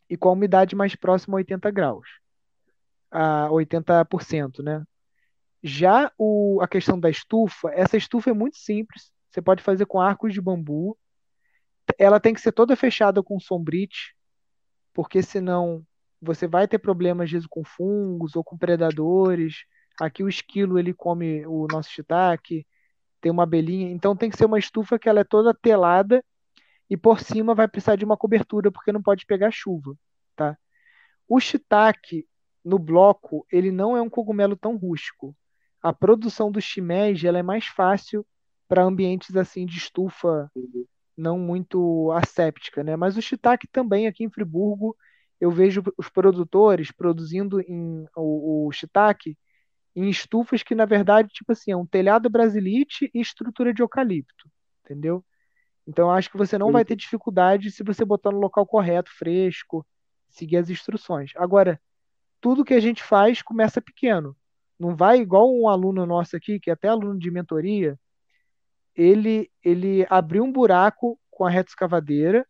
[0.09, 2.21] e com a umidade mais próxima a 80 graus
[3.11, 4.85] a 80%, né?
[5.62, 9.12] Já o, a questão da estufa, essa estufa é muito simples.
[9.31, 10.96] Você pode fazer com arcos de bambu.
[11.98, 14.15] Ela tem que ser toda fechada com sombrite,
[14.94, 15.85] porque senão
[16.23, 19.65] você vai ter problemas às vezes com fungos ou com predadores.
[20.01, 22.67] Aqui o esquilo ele come o nosso shiitake,
[23.21, 26.25] tem uma abelhinha, então tem que ser uma estufa que ela é toda telada
[26.88, 29.94] e por cima vai precisar de uma cobertura porque não pode pegar chuva,
[30.35, 30.57] tá?
[31.29, 32.27] O shiitake,
[32.65, 35.37] no bloco, ele não é um cogumelo tão rústico.
[35.83, 38.27] A produção do shimeji ela é mais fácil
[38.67, 40.51] para ambientes assim de estufa
[41.17, 42.96] não muito asséptica, né?
[42.96, 44.96] Mas o shiitake também aqui em Friburgo,
[45.40, 49.37] eu vejo os produtores produzindo em, o, o shiitake
[49.95, 54.51] em estufas que, na verdade, tipo assim, é um telhado brasilite e estrutura de eucalipto,
[54.85, 55.25] entendeu?
[55.87, 59.85] Então, acho que você não vai ter dificuldade se você botar no local correto, fresco,
[60.29, 61.33] seguir as instruções.
[61.37, 61.81] Agora,
[62.41, 64.37] tudo que a gente faz começa pequeno.
[64.79, 67.99] Não vai igual um aluno nosso aqui, que é até aluno de mentoria,
[68.95, 72.47] ele, ele abriu um buraco com a reta escavadeira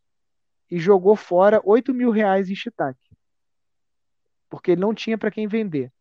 [0.70, 3.16] e jogou fora 8 mil reais em shiitake.
[4.48, 5.92] Porque ele não tinha para quem vender.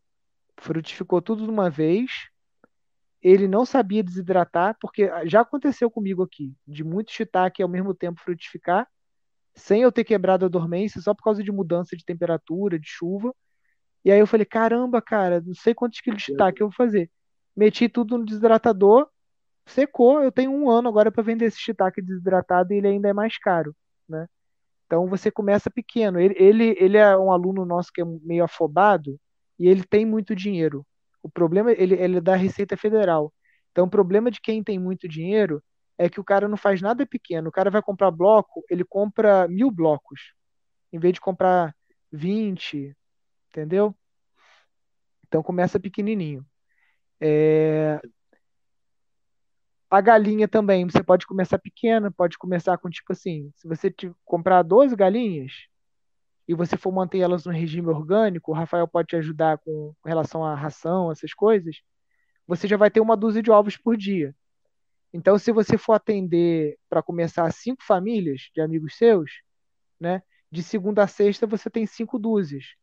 [0.59, 2.29] Frutificou tudo de uma vez.
[3.21, 8.21] Ele não sabia desidratar, porque já aconteceu comigo aqui, de muito shiitake ao mesmo tempo
[8.21, 8.87] frutificar,
[9.55, 13.33] sem eu ter quebrado a dormência, só por causa de mudança de temperatura, de chuva.
[14.05, 17.11] E aí eu falei, caramba, cara, não sei quantos quilos de shiitake eu vou fazer.
[17.55, 19.09] Meti tudo no desidratador,
[19.65, 20.23] secou.
[20.23, 23.37] Eu tenho um ano agora para vender esse shiitake desidratado e ele ainda é mais
[23.37, 23.75] caro,
[24.07, 24.27] né?
[24.85, 26.19] Então você começa pequeno.
[26.19, 29.19] Ele, ele, ele é um aluno nosso que é meio afobado
[29.59, 30.85] e ele tem muito dinheiro.
[31.21, 33.33] O problema ele, ele é da Receita Federal.
[33.71, 35.61] Então o problema de quem tem muito dinheiro
[35.97, 37.49] é que o cara não faz nada pequeno.
[37.49, 40.33] O cara vai comprar bloco, ele compra mil blocos,
[40.93, 41.75] em vez de comprar
[42.11, 42.95] 20,
[43.49, 43.93] entendeu?
[45.27, 46.45] Então começa pequenininho.
[47.19, 47.99] É...
[49.91, 53.93] A galinha também, você pode começar pequena, pode começar com tipo assim, se você
[54.23, 55.51] comprar 12 galinhas
[56.49, 60.43] e você for manter elas no regime orgânico, o Rafael pode te ajudar com, relação
[60.43, 61.83] à ração, essas coisas,
[62.47, 64.35] você já vai ter uma dúzia de ovos por dia.
[65.13, 69.43] Então, se você for atender para começar cinco famílias de amigos seus,
[69.99, 70.23] né?
[70.51, 72.73] De segunda a sexta você tem cinco dúzias.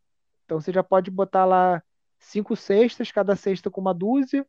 [0.45, 1.83] Então você já pode botar lá
[2.21, 4.47] cinco cestas, cada cesta com uma dúzia,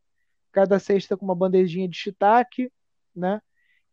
[0.51, 2.71] cada cesta com uma bandejinha de shiitake,
[3.15, 3.41] né?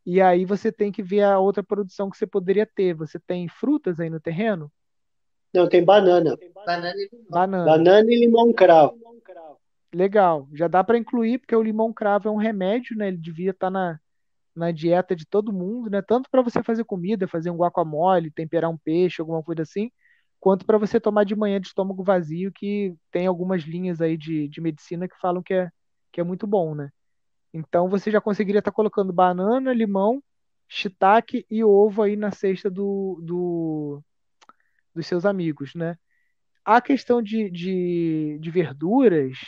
[0.05, 2.93] E aí você tem que ver a outra produção que você poderia ter.
[2.95, 4.71] Você tem frutas aí no terreno?
[5.55, 6.37] Não, tem banana.
[6.67, 7.31] Banana e limão.
[7.31, 8.99] Banana, banana e limão cravo.
[9.95, 10.49] Legal.
[10.53, 13.09] Já dá para incluir, porque o limão cravo é um remédio, né?
[13.09, 14.01] Ele devia estar tá na,
[14.55, 16.03] na dieta de todo mundo, né?
[16.03, 19.93] Tanto para você fazer comida, fazer um guacamole, temperar um peixe, alguma coisa assim,
[20.41, 24.49] quanto para você tomar de manhã de estômago vazio, que tem algumas linhas aí de,
[24.49, 25.71] de medicina que falam que é,
[26.13, 26.91] que é muito bom, né?
[27.53, 30.21] Então você já conseguiria estar tá colocando banana, limão,
[30.69, 34.03] shiitake e ovo aí na cesta do, do,
[34.95, 35.97] dos seus amigos, né?
[36.65, 39.39] A questão de, de, de verduras,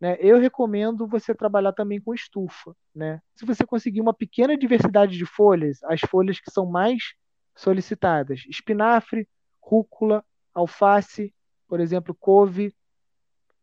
[0.00, 2.74] né, eu recomendo você trabalhar também com estufa.
[2.94, 3.20] Né?
[3.34, 7.14] Se você conseguir uma pequena diversidade de folhas, as folhas que são mais
[7.54, 9.28] solicitadas, espinafre,
[9.60, 10.24] rúcula,
[10.54, 11.34] alface,
[11.68, 12.74] por exemplo, couve,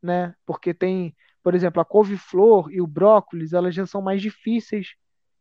[0.02, 0.36] né?
[0.46, 4.96] porque tem por exemplo, a couve-flor e o brócolis, elas já são mais difíceis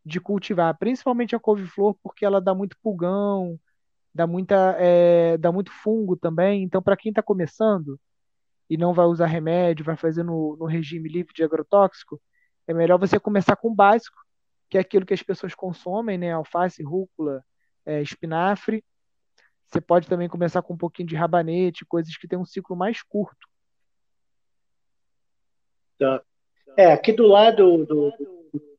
[0.04, 3.58] de cultivar, principalmente a couve-flor, porque ela dá muito pulgão,
[4.14, 6.62] dá, muita, é, dá muito fungo também.
[6.62, 7.98] Então, para quem está começando
[8.68, 12.20] e não vai usar remédio, vai fazer no, no regime livre de agrotóxico,
[12.66, 14.16] é melhor você começar com o básico,
[14.70, 16.32] que é aquilo que as pessoas consomem, né?
[16.32, 17.44] Alface, rúcula,
[17.84, 18.84] é, espinafre.
[19.66, 23.02] Você pode também começar com um pouquinho de rabanete, coisas que têm um ciclo mais
[23.02, 23.48] curto.
[25.98, 26.22] Tá.
[26.76, 28.12] É, aqui do lado do,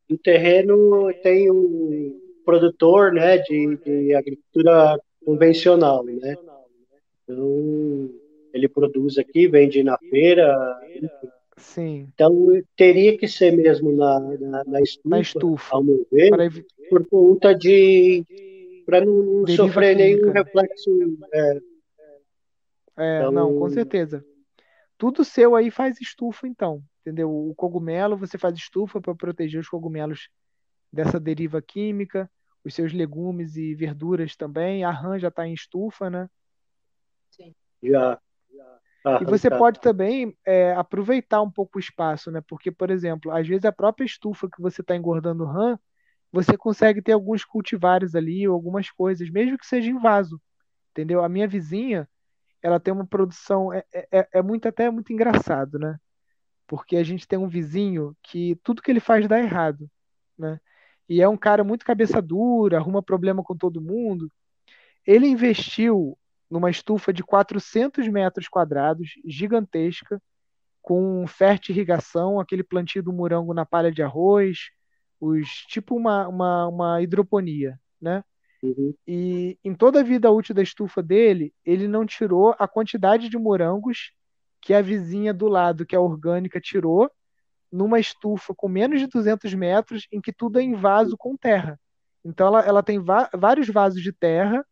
[0.09, 6.35] do terreno tem um produtor né, de, de agricultura convencional, né?
[7.23, 8.09] Então,
[8.53, 10.55] ele produz aqui, vende na feira.
[11.57, 12.09] Sim.
[12.13, 12.33] Então,
[12.75, 16.49] teria que ser mesmo na, na, na, estufa, na estufa, ao meu ver, para...
[16.89, 18.25] por conta de.
[18.85, 20.89] para não, sofrer nenhum reflexo.
[21.33, 21.59] É,
[22.97, 23.31] é então...
[23.31, 24.23] não, com certeza.
[24.97, 27.29] Tudo seu aí faz estufa, então entendeu?
[27.29, 30.29] O cogumelo você faz estufa para proteger os cogumelos
[30.91, 32.31] dessa deriva química,
[32.63, 34.83] os seus legumes e verduras também.
[34.83, 36.29] A rã já está em estufa, né?
[37.29, 37.53] Sim.
[37.81, 38.19] Já.
[39.21, 39.57] e você tá.
[39.57, 42.41] pode também é, aproveitar um pouco o espaço, né?
[42.47, 45.77] Porque, por exemplo, às vezes a própria estufa que você está engordando rã,
[46.31, 50.41] você consegue ter alguns cultivares ali, ou algumas coisas, mesmo que seja em vaso,
[50.91, 51.23] entendeu?
[51.23, 52.09] A minha vizinha,
[52.61, 55.99] ela tem uma produção, é, é, é muito até muito engraçado, né?
[56.67, 59.89] porque a gente tem um vizinho que tudo que ele faz dá errado,
[60.37, 60.59] né?
[61.07, 64.31] E é um cara muito cabeça dura, arruma problema com todo mundo.
[65.05, 66.17] Ele investiu
[66.49, 70.21] numa estufa de 400 metros quadrados, gigantesca,
[70.81, 74.69] com fértil irrigação, aquele plantio do morango na palha de arroz,
[75.19, 78.23] os tipo uma, uma, uma hidroponia, né?
[78.61, 78.93] Uhum.
[79.07, 83.37] E em toda a vida útil da estufa dele, ele não tirou a quantidade de
[83.37, 84.11] morangos
[84.61, 87.11] que a vizinha do lado, que é orgânica, tirou
[87.73, 91.79] numa estufa com menos de 200 metros, em que tudo é em vaso com terra.
[92.23, 93.03] Então ela, ela tem
[93.33, 94.63] vários vasos de terra,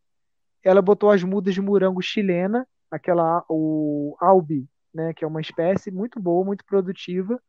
[0.64, 5.90] ela botou as mudas de morango chilena, aquela o albi, né, que é uma espécie
[5.90, 7.42] muito boa, muito produtiva,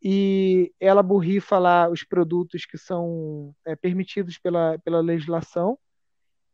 [0.00, 5.76] e ela borrifa lá os produtos que são é, permitidos pela, pela legislação,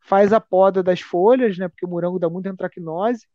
[0.00, 3.26] faz a poda das folhas, né, porque o morango dá muita antracnose,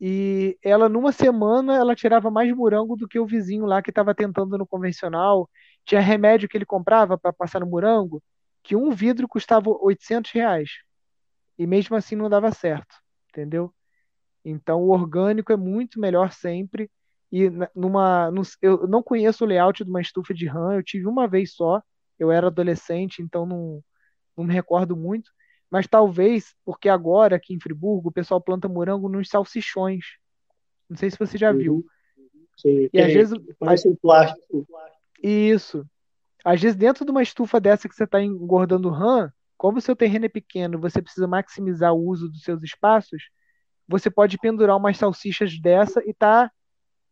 [0.00, 4.14] e ela numa semana ela tirava mais morango do que o vizinho lá que estava
[4.14, 5.48] tentando no convencional.
[5.84, 8.22] Tinha remédio que ele comprava para passar no morango,
[8.62, 10.70] que um vidro custava 800 reais.
[11.58, 12.96] E mesmo assim não dava certo,
[13.30, 13.72] entendeu?
[14.44, 16.90] Então o orgânico é muito melhor sempre.
[17.32, 18.30] E numa,
[18.62, 21.82] eu não conheço o layout de uma estufa de rã, eu tive uma vez só.
[22.18, 23.82] Eu era adolescente, então não,
[24.36, 25.30] não me recordo muito.
[25.74, 30.04] Mas talvez, porque agora aqui em Friburgo o pessoal planta morango nos salsichões.
[30.88, 31.84] Não sei se você já viu.
[32.56, 33.36] Sim, e às vezes.
[33.58, 34.64] Parece um plástico.
[35.20, 35.84] Isso.
[36.44, 39.96] Às vezes, dentro de uma estufa dessa que você está engordando rã, como o seu
[39.96, 43.24] terreno é pequeno, você precisa maximizar o uso dos seus espaços,
[43.88, 46.52] você pode pendurar umas salsichas dessa e tá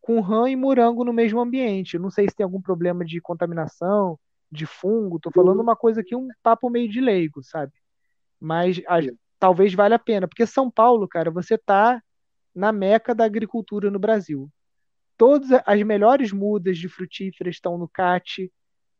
[0.01, 1.95] com rã e morango no mesmo ambiente.
[1.95, 4.17] Eu não sei se tem algum problema de contaminação,
[4.53, 5.19] de fungo.
[5.19, 7.73] Tô falando uma coisa aqui, um papo meio de leigo, sabe?
[8.43, 8.99] Mas a,
[9.39, 12.03] talvez valha a pena, porque São Paulo, cara, você tá
[12.53, 14.51] na meca da agricultura no Brasil.
[15.17, 18.53] Todas as melhores mudas de frutíferas estão no CAT,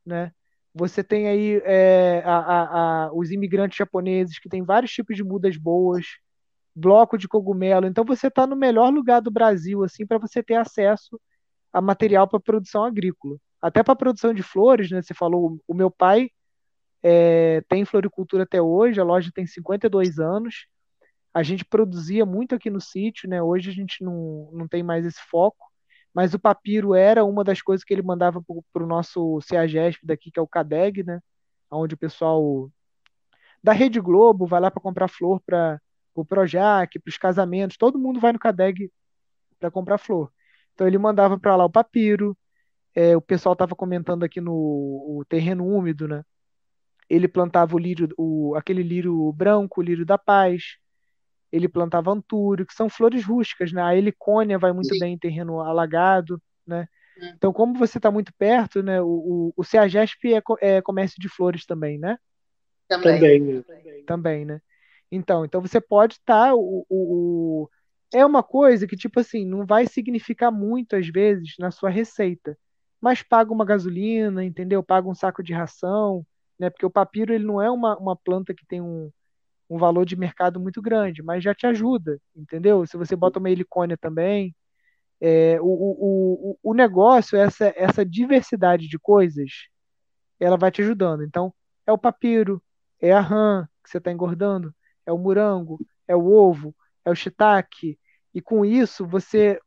[0.07, 0.31] né?
[0.75, 5.57] Você tem aí é, a, a, os imigrantes japoneses que tem vários tipos de mudas
[5.57, 6.07] boas
[6.75, 7.87] bloco de cogumelo.
[7.87, 11.21] Então você está no melhor lugar do Brasil assim para você ter acesso
[11.73, 13.37] a material para produção agrícola.
[13.61, 15.03] Até para produção de flores, né?
[15.03, 16.31] Você falou, o meu pai
[17.03, 20.67] é, tem floricultura até hoje, a loja tem 52 anos.
[21.35, 23.43] A gente produzia muito aqui no sítio, né?
[23.43, 25.67] Hoje a gente não, não tem mais esse foco,
[26.15, 28.43] mas o papiro era uma das coisas que ele mandava
[28.73, 31.21] para o nosso CEAGESP daqui, que é o CADEG, né?
[31.71, 32.71] Onde o pessoal
[33.63, 35.81] da Rede Globo vai lá para comprar flor para
[36.15, 38.91] o Projac, para os casamentos, todo mundo vai no Cadeg
[39.59, 40.31] para comprar flor.
[40.75, 42.37] Então ele mandava para lá o papiro,
[42.95, 46.23] é, o pessoal estava comentando aqui no terreno úmido, né?
[47.09, 50.79] Ele plantava o lírio, o, aquele lírio branco, o lírio da paz.
[51.51, 53.83] Ele plantava antúrio, que são flores rústicas, né?
[53.83, 55.01] A helicônia vai muito Sim.
[55.01, 56.89] bem em terreno alagado, né?
[57.21, 57.29] É.
[57.31, 59.01] Então, como você está muito perto, né?
[59.03, 62.17] O, o, o CEAGESP é, é comércio de flores também, né?
[62.89, 63.15] Também.
[63.15, 63.65] Também, né?
[64.07, 64.61] Também, né?
[65.11, 66.49] Então, então você pode estar.
[66.49, 67.69] Tá, o, o,
[68.15, 72.57] é uma coisa que, tipo assim, não vai significar muito, às vezes, na sua receita.
[73.01, 74.83] Mas paga uma gasolina, entendeu?
[74.83, 76.25] Paga um saco de ração,
[76.63, 76.71] né?
[76.71, 79.11] Porque o papiro ele não é uma, uma planta que tem um,
[79.69, 82.87] um valor de mercado muito grande, mas já te ajuda, entendeu?
[82.87, 84.55] Se você bota uma helicônia também.
[85.21, 89.51] É, o, o, o, o negócio, essa, essa diversidade de coisas,
[90.39, 91.25] ela vai te ajudando.
[91.25, 91.53] Então,
[91.87, 92.63] é o papiro,
[93.01, 94.75] é a rã que você está engordando,
[95.07, 97.99] é o morango, é o ovo, é o shiitake.
[98.35, 99.61] E com isso você,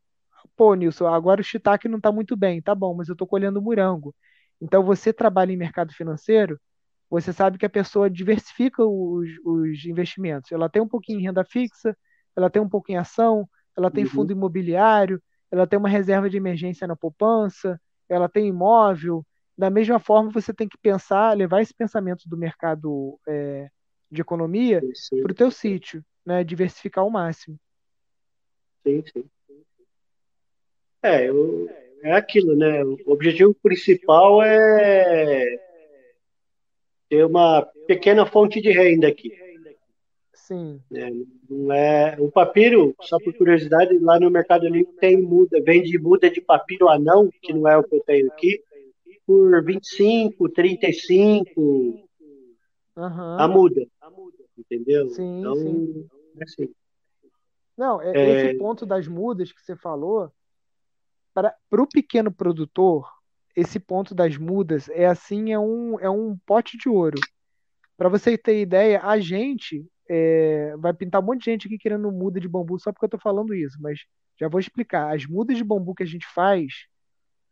[0.55, 3.61] pô, Nilson, agora o shiitake não está muito bem, tá bom, mas eu estou colhendo
[3.61, 4.15] morango.
[4.61, 6.59] Então você trabalha em mercado financeiro,
[7.09, 10.51] você sabe que a pessoa diversifica os, os investimentos.
[10.51, 11.95] Ela tem um pouquinho em renda fixa,
[12.35, 13.47] ela tem um pouco em ação,
[13.77, 14.09] ela tem uhum.
[14.09, 17.79] fundo imobiliário, ela tem uma reserva de emergência na poupança,
[18.09, 19.25] ela tem imóvel.
[19.57, 23.69] Da mesma forma, você tem que pensar, levar esse pensamento do mercado é,
[24.11, 24.81] de economia
[25.21, 26.43] para o teu sítio, né?
[26.43, 27.57] Diversificar ao máximo.
[28.83, 29.25] Sim, sim.
[31.01, 31.69] É, eu,
[32.03, 32.83] é aquilo, né?
[32.83, 35.64] O objetivo principal é
[37.09, 39.31] ter uma pequena fonte de renda aqui.
[40.33, 40.79] Sim.
[40.93, 41.09] É,
[41.49, 46.29] não é, o papiro, só por curiosidade, lá no Mercado Livre tem muda, vende muda
[46.29, 48.61] de papiro anão, que não é o que eu tenho aqui,
[49.25, 52.07] por 25, 35 uhum.
[52.95, 53.87] a muda
[54.57, 55.09] entendeu?
[55.09, 56.09] Sim, então, sim.
[56.37, 56.75] É assim.
[57.77, 58.45] Não, é, é...
[58.45, 60.31] esse ponto das mudas que você falou,
[61.33, 63.09] para o pequeno produtor,
[63.55, 67.19] esse ponto das mudas é assim, é um, é um pote de ouro.
[67.97, 72.11] Para você ter ideia, a gente é, vai pintar um monte de gente aqui querendo
[72.11, 74.01] muda de bambu só porque eu estou falando isso, mas
[74.39, 75.15] já vou explicar.
[75.15, 76.87] As mudas de bambu que a gente faz,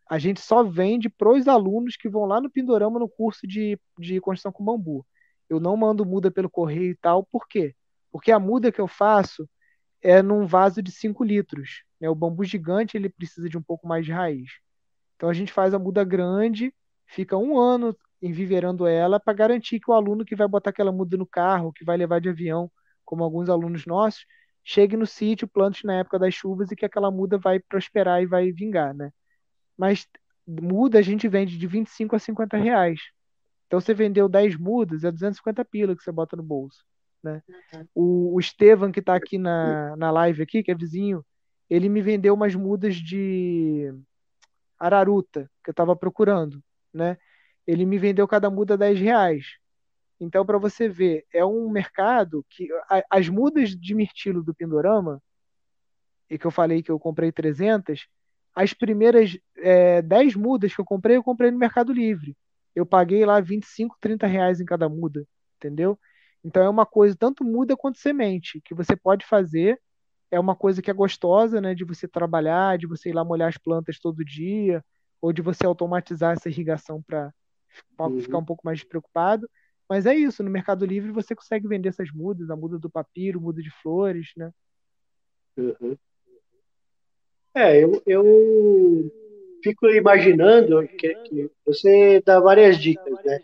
[0.10, 3.80] a gente só vende para os alunos que vão lá no Pindorama no curso de,
[3.97, 5.06] de construção com bambu
[5.54, 7.24] eu não mando muda pelo correio e tal.
[7.24, 7.76] Por quê?
[8.12, 9.47] Porque a muda que eu faço
[10.01, 11.84] é num vaso de 5 litros.
[11.99, 12.10] Né?
[12.10, 14.49] O bambu gigante ele precisa de um pouco mais de raiz.
[15.24, 16.76] Então a gente faz a muda grande,
[17.08, 21.16] fica um ano enviverando ela para garantir que o aluno que vai botar aquela muda
[21.16, 22.70] no carro, que vai levar de avião,
[23.06, 24.26] como alguns alunos nossos,
[24.66, 28.26] chegue no sítio, plante na época das chuvas e que aquela muda vai prosperar e
[28.26, 29.12] vai vingar, né?
[29.78, 30.06] Mas
[30.46, 33.00] muda a gente vende de 25 a 50 reais.
[33.68, 36.84] Então você vendeu 10 mudas, é 250 pila que você bota no bolso.
[37.24, 37.42] Né?
[37.74, 37.88] Uhum.
[37.96, 41.26] O, o Estevam, que está aqui na, na live aqui, que é vizinho,
[41.70, 43.90] ele me vendeu umas mudas de
[44.86, 46.62] araruta que eu estava procurando,
[46.94, 47.18] né?
[47.66, 49.46] Ele me vendeu cada muda 10 reais.
[50.20, 52.68] Então, para você ver, é um mercado que
[53.10, 55.22] as mudas de mirtilo do Pindorama,
[56.30, 58.08] e que eu falei que eu comprei 300,
[58.56, 62.38] as primeiras é, 10 mudas que eu comprei, eu comprei no Mercado Livre.
[62.76, 65.28] Eu paguei lá 25, 30 reais em cada muda,
[65.58, 66.00] entendeu?
[66.44, 69.80] Então é uma coisa, tanto muda quanto semente, que você pode fazer.
[70.34, 71.76] É uma coisa que é gostosa, né?
[71.76, 74.84] De você trabalhar, de você ir lá molhar as plantas todo dia,
[75.22, 77.32] ou de você automatizar essa irrigação para
[78.00, 78.20] uhum.
[78.20, 79.48] ficar um pouco mais despreocupado.
[79.88, 83.40] Mas é isso, no Mercado Livre você consegue vender essas mudas, a muda do papiro,
[83.40, 84.50] muda de flores, né?
[85.56, 85.96] Uhum.
[87.54, 89.12] É, eu, eu
[89.64, 93.40] fico imaginando que, que, você dá várias dicas, né?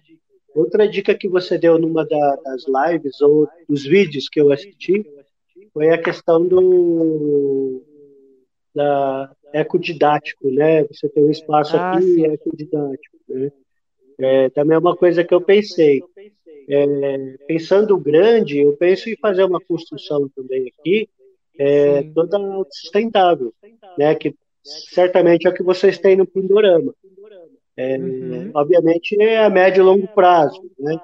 [0.56, 5.06] Outra dica que você deu numa da, das lives ou dos vídeos que eu assisti
[5.74, 7.84] foi a questão do
[8.74, 10.84] da ecodidático, né?
[10.86, 12.26] Você tem um espaço ah, aqui sim.
[12.26, 13.52] ecodidático, né?
[14.20, 16.04] É, também é uma coisa que eu pensei.
[16.72, 21.10] É, pensando grande, eu penso em fazer uma construção também aqui,
[21.58, 22.38] é, toda
[22.70, 23.54] sustentável,
[23.98, 24.14] né?
[24.14, 26.94] Que certamente é o que vocês têm no Pindorama.
[27.76, 28.52] É, uhum.
[28.54, 31.00] Obviamente é a médio e longo prazo, né?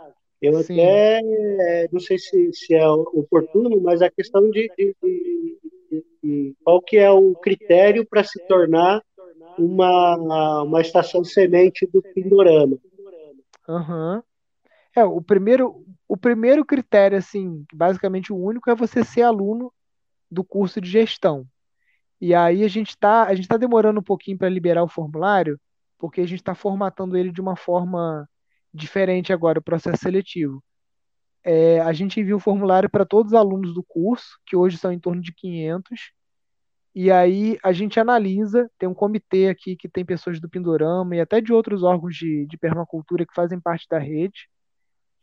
[0.46, 0.74] Eu Sim.
[0.74, 6.56] até é, não sei se, se, é oportuno, mas a questão de, de, de, de
[6.64, 9.02] qual que é o critério para se tornar
[9.58, 12.78] uma, uma estação semente do Pindorama.
[13.68, 14.22] Uhum.
[14.96, 19.72] É, o primeiro, o primeiro critério, assim, basicamente o único, é você ser aluno
[20.30, 21.46] do curso de gestão.
[22.20, 25.60] E aí a gente está a gente tá demorando um pouquinho para liberar o formulário,
[25.98, 28.28] porque a gente está formatando ele de uma forma
[28.76, 30.64] diferente agora, o processo seletivo.
[31.44, 34.92] É, a gente envia o formulário para todos os alunos do curso, que hoje são
[34.92, 36.12] em torno de 500,
[36.96, 41.20] e aí a gente analisa, tem um comitê aqui que tem pessoas do Pindorama e
[41.20, 44.50] até de outros órgãos de, de permacultura que fazem parte da rede.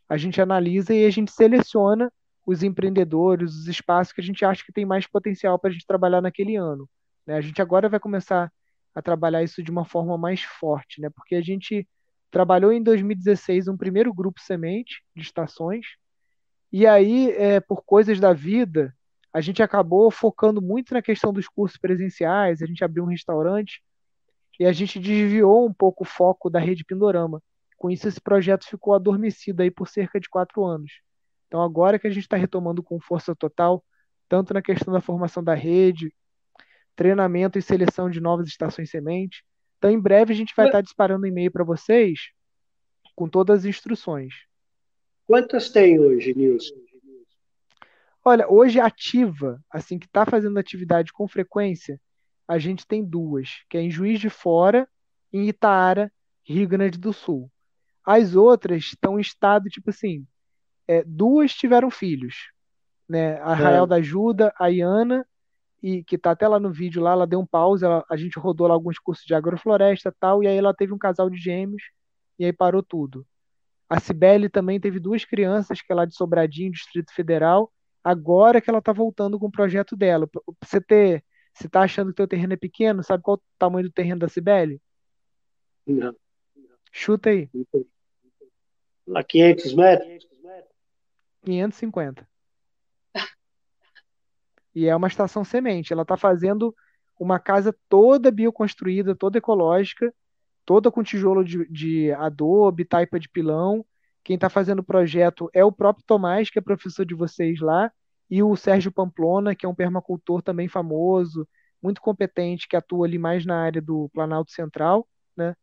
[0.07, 2.11] A gente analisa e a gente seleciona
[2.45, 5.87] os empreendedores, os espaços que a gente acha que tem mais potencial para a gente
[5.87, 6.87] trabalhar naquele ano.
[7.25, 7.37] Né?
[7.37, 8.51] A gente agora vai começar
[8.93, 11.09] a trabalhar isso de uma forma mais forte, né?
[11.09, 11.87] porque a gente
[12.33, 15.85] trabalhou em 2016 um primeiro grupo semente de estações,
[16.71, 18.91] e aí, é, por coisas da vida,
[19.31, 23.83] a gente acabou focando muito na questão dos cursos presenciais, a gente abriu um restaurante,
[24.59, 27.39] e a gente desviou um pouco o foco da rede Pindorama.
[27.77, 30.91] Com isso, esse projeto ficou adormecido aí por cerca de quatro anos.
[31.47, 33.83] Então, agora que a gente está retomando com força total,
[34.27, 36.11] tanto na questão da formação da rede,
[36.95, 39.43] treinamento e seleção de novas estações sementes.
[39.83, 42.31] Então, em breve, a gente vai estar tá disparando e-mail para vocês
[43.13, 44.33] com todas as instruções.
[45.27, 46.73] Quantas tem hoje, Nilson?
[48.23, 51.99] Olha, hoje ativa, assim, que está fazendo atividade com frequência,
[52.47, 54.87] a gente tem duas, que é em Juiz de Fora
[55.33, 56.09] e em Itaara,
[56.45, 57.51] Rio Grande do Sul.
[58.05, 60.25] As outras estão em estado, tipo assim,
[60.87, 62.53] é, duas tiveram filhos,
[63.05, 63.37] né?
[63.41, 63.87] A Rael é.
[63.87, 65.27] da Ajuda, a Iana,
[65.83, 68.39] e que tá até lá no vídeo lá, ela deu um pause, ela, a gente
[68.39, 71.37] rodou lá alguns cursos de agrofloresta e tal, e aí ela teve um casal de
[71.37, 71.83] gêmeos,
[72.39, 73.27] e aí parou tudo.
[73.89, 77.69] A Cibele também teve duas crianças, que é lá de Sobradinho, Distrito Federal,
[78.01, 80.25] agora que ela tá voltando com o projeto dela.
[80.25, 81.21] Pra você ter,
[81.53, 84.21] você tá achando que teu terreno é pequeno, sabe qual é o tamanho do terreno
[84.21, 84.81] da Cibele?
[85.85, 86.15] Não.
[86.93, 87.49] Chuta aí.
[89.05, 90.27] Lá 500 metros?
[91.43, 92.32] 550.
[94.75, 95.93] E é uma estação semente.
[95.93, 96.75] Ela está fazendo
[97.19, 100.13] uma casa toda bioconstruída, toda ecológica,
[100.65, 103.85] toda com tijolo de, de adobe, taipa de pilão.
[104.23, 107.91] Quem está fazendo o projeto é o próprio Tomás, que é professor de vocês lá,
[108.29, 111.47] e o Sérgio Pamplona, que é um permacultor também famoso,
[111.81, 115.55] muito competente, que atua ali mais na área do Planalto Central, né?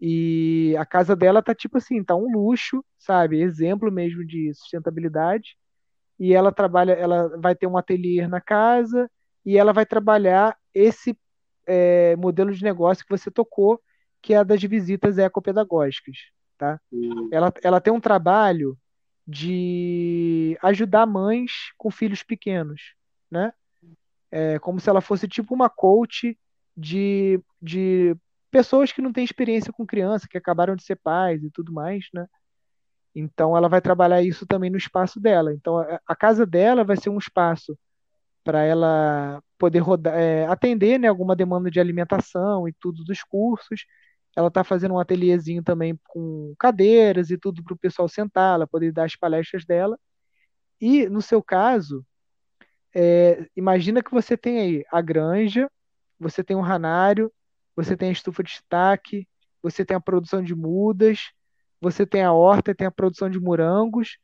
[0.00, 3.40] E a casa dela tá tipo assim, tá um luxo, sabe?
[3.40, 5.56] Exemplo mesmo de sustentabilidade.
[6.18, 9.10] E ela trabalha, ela vai ter um ateliê na casa
[9.44, 11.16] e ela vai trabalhar esse
[11.66, 13.80] é, modelo de negócio que você tocou,
[14.22, 16.16] que é a das visitas ecopedagógicas,
[16.56, 16.80] tá?
[17.32, 18.78] Ela, ela tem um trabalho
[19.26, 22.94] de ajudar mães com filhos pequenos,
[23.30, 23.52] né?
[24.30, 26.38] É como se ela fosse tipo uma coach
[26.76, 28.16] de, de
[28.50, 32.06] pessoas que não têm experiência com criança, que acabaram de ser pais e tudo mais,
[32.12, 32.26] né?
[33.14, 35.52] Então ela vai trabalhar isso também no espaço dela.
[35.52, 37.78] Então a, casa dela vai ser um espaço
[38.42, 43.86] para ela poder rodar, é, atender né, alguma demanda de alimentação e tudo dos cursos.
[44.36, 48.66] Ela está fazendo um ateliêzinho também com cadeiras e tudo para o pessoal sentar, ela
[48.66, 49.98] poder dar as palestras dela.
[50.80, 52.04] E no seu caso,
[52.94, 55.70] é, imagina que você tem aí a granja,
[56.18, 57.32] você tem um ranário,
[57.76, 59.26] você tem a estufa de estaque,
[59.62, 61.32] você tem a produção de mudas,
[61.84, 64.16] você tem a horta, tem a produção de morangos,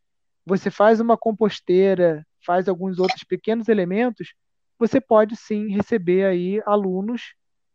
[0.47, 4.33] você faz uma composteira, faz alguns outros pequenos elementos,
[4.79, 7.35] você pode sim receber aí alunos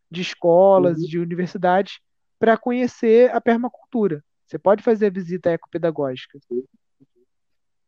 [0.10, 1.06] de escolas, uhum.
[1.06, 2.00] de universidades,
[2.40, 4.24] para conhecer a permacultura.
[4.48, 6.40] Você pode fazer a visita ecopedagógica.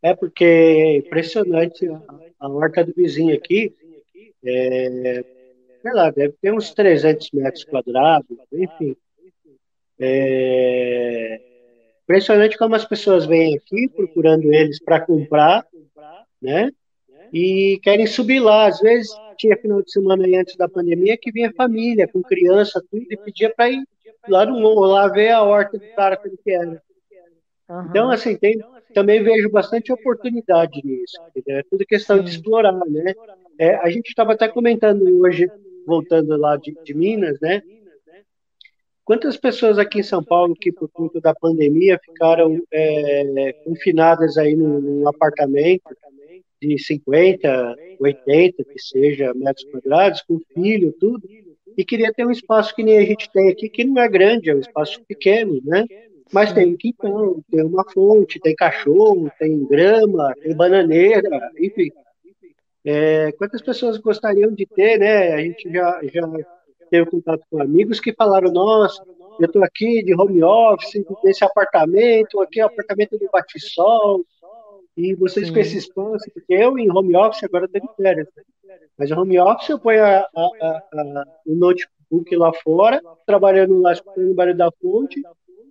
[0.04, 2.00] É porque é impressionante a,
[2.40, 3.76] a horta do vizinho aqui,
[4.46, 5.26] é,
[5.82, 8.96] sei lá, deve ter uns 300 metros quadrados, enfim.
[10.00, 11.42] É,
[12.08, 15.66] impressionante como as pessoas vêm aqui procurando eles para comprar,
[16.42, 16.72] né?
[17.34, 18.68] E querem subir lá.
[18.68, 22.82] Às vezes tinha final de semana aí antes da pandemia que vinha família com criança,
[22.90, 23.84] tudo, e pedia para ir
[24.30, 26.82] lá no morro, lá ver a horta do cara como que era.
[27.70, 27.86] Uhum.
[27.90, 28.58] Então, assim, tem,
[28.94, 31.18] também vejo bastante oportunidade nisso.
[31.46, 32.24] É tudo questão Sim.
[32.24, 33.14] de explorar, né?
[33.60, 35.52] É, a gente estava até comentando hoje,
[35.86, 37.62] voltando lá de, de Minas, né?
[39.08, 44.54] Quantas pessoas aqui em São Paulo que, por conta da pandemia, ficaram é, confinadas aí
[44.54, 45.96] num, num, apartamento
[46.62, 51.26] de 50, 80, que seja, metros quadrados, com filho, tudo,
[51.78, 54.50] e queria ter um espaço que nem a gente tem aqui, que não é grande,
[54.50, 55.86] é um espaço pequeno, né?
[56.34, 61.90] Mas tem um quintal, tem uma fonte, tem cachorro, tem grama, tem bananeira, enfim.
[62.84, 65.34] É, quantas pessoas gostariam de ter, né?
[65.34, 66.28] A gente já, já
[66.90, 69.04] teve contato com amigos que falaram, nossa,
[69.40, 74.24] eu estou aqui de home office, nesse apartamento, aqui é o apartamento do Batisol,
[74.96, 75.54] e vocês Sim.
[75.54, 78.44] com esse espaço, porque eu em home office agora estou de férias, né?
[78.98, 84.32] mas home office eu ponho a, a, a, o notebook lá fora, trabalhando lá escutando
[84.32, 85.22] o barulho da fonte,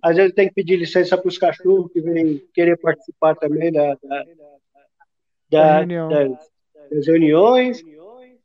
[0.01, 3.97] às vezes tem que pedir licença para os cachorros que vêm querer participar também da,
[4.01, 4.25] da,
[5.49, 6.49] da, das,
[6.89, 7.81] das reuniões.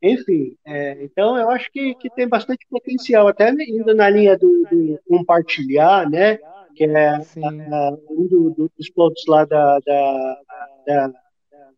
[0.03, 4.49] Enfim, é, então eu acho que, que tem bastante potencial, até indo na linha do,
[4.69, 6.37] do compartilhar, né?
[6.75, 10.39] Que é a, a, um do, dos pontos lá da, da,
[10.85, 11.13] da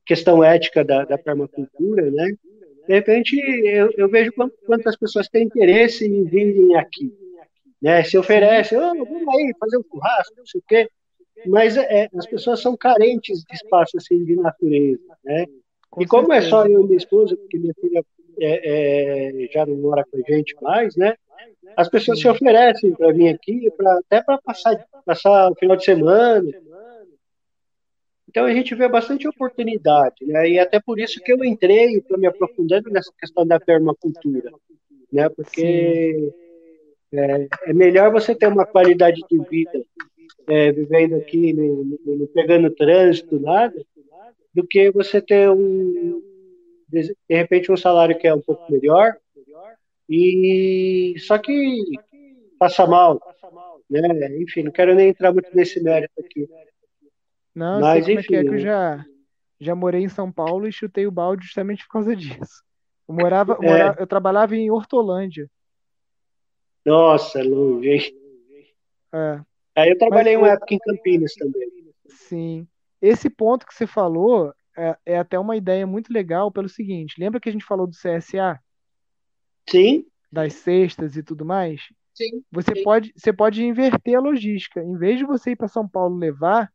[0.04, 2.34] questão ética da, da permacultura, né?
[2.88, 4.32] De repente, eu, eu vejo
[4.66, 7.14] quantas pessoas têm interesse em virem aqui,
[7.80, 8.04] né?
[8.04, 10.90] Se oferece, oh, vamos aí fazer um churrasco, não sei o quê.
[11.46, 15.46] Mas é, as pessoas são carentes de espaço assim de natureza, né?
[15.92, 16.48] Com e como certeza.
[16.48, 18.04] é só eu e minha esposa, porque minha filha
[18.40, 21.16] é, é, já não mora com a gente mais, né?
[21.76, 25.84] As pessoas se oferecem para vir aqui, pra, até para passar, passar o final de
[25.84, 26.50] semana.
[28.30, 30.50] Então a gente vê bastante oportunidade, né?
[30.50, 34.52] E até por isso que eu entrei, estou me aprofundando nessa questão da permacultura,
[35.12, 35.30] né?
[35.30, 36.34] Porque
[37.14, 39.86] é, é melhor você ter uma qualidade de vida
[40.48, 43.76] é, vivendo aqui, não, pegando trânsito, nada,
[44.54, 46.22] do que você ter um,
[47.02, 49.16] de repente, um salário que é um pouco melhor,
[50.10, 51.82] e só que
[52.60, 53.20] passa mal,
[53.90, 54.02] né?
[54.40, 56.48] Enfim, não quero nem entrar muito nesse mérito aqui.
[57.54, 59.06] Não, Mas, sei enfim, é que, é que eu já,
[59.60, 62.64] já morei em São Paulo e chutei o balde justamente por causa disso.
[63.08, 63.66] Eu morava, é.
[63.66, 65.50] morava eu trabalhava em Hortolândia.
[66.86, 68.02] Nossa, longe, hein?
[69.14, 69.42] É.
[69.76, 71.70] Aí eu trabalhei Mas, uma época em Campinas também.
[72.08, 72.68] Sim.
[73.02, 77.40] Esse ponto que você falou é, é, até uma ideia muito legal pelo seguinte: lembra
[77.40, 78.60] que a gente falou do CSA?
[79.70, 80.06] Sim.
[80.32, 81.82] Das cestas e tudo mais?
[82.14, 82.44] Sim.
[82.52, 82.84] Você, sim.
[82.84, 84.82] Pode, você pode inverter a logística.
[84.82, 86.72] Em vez de você ir para São Paulo levar,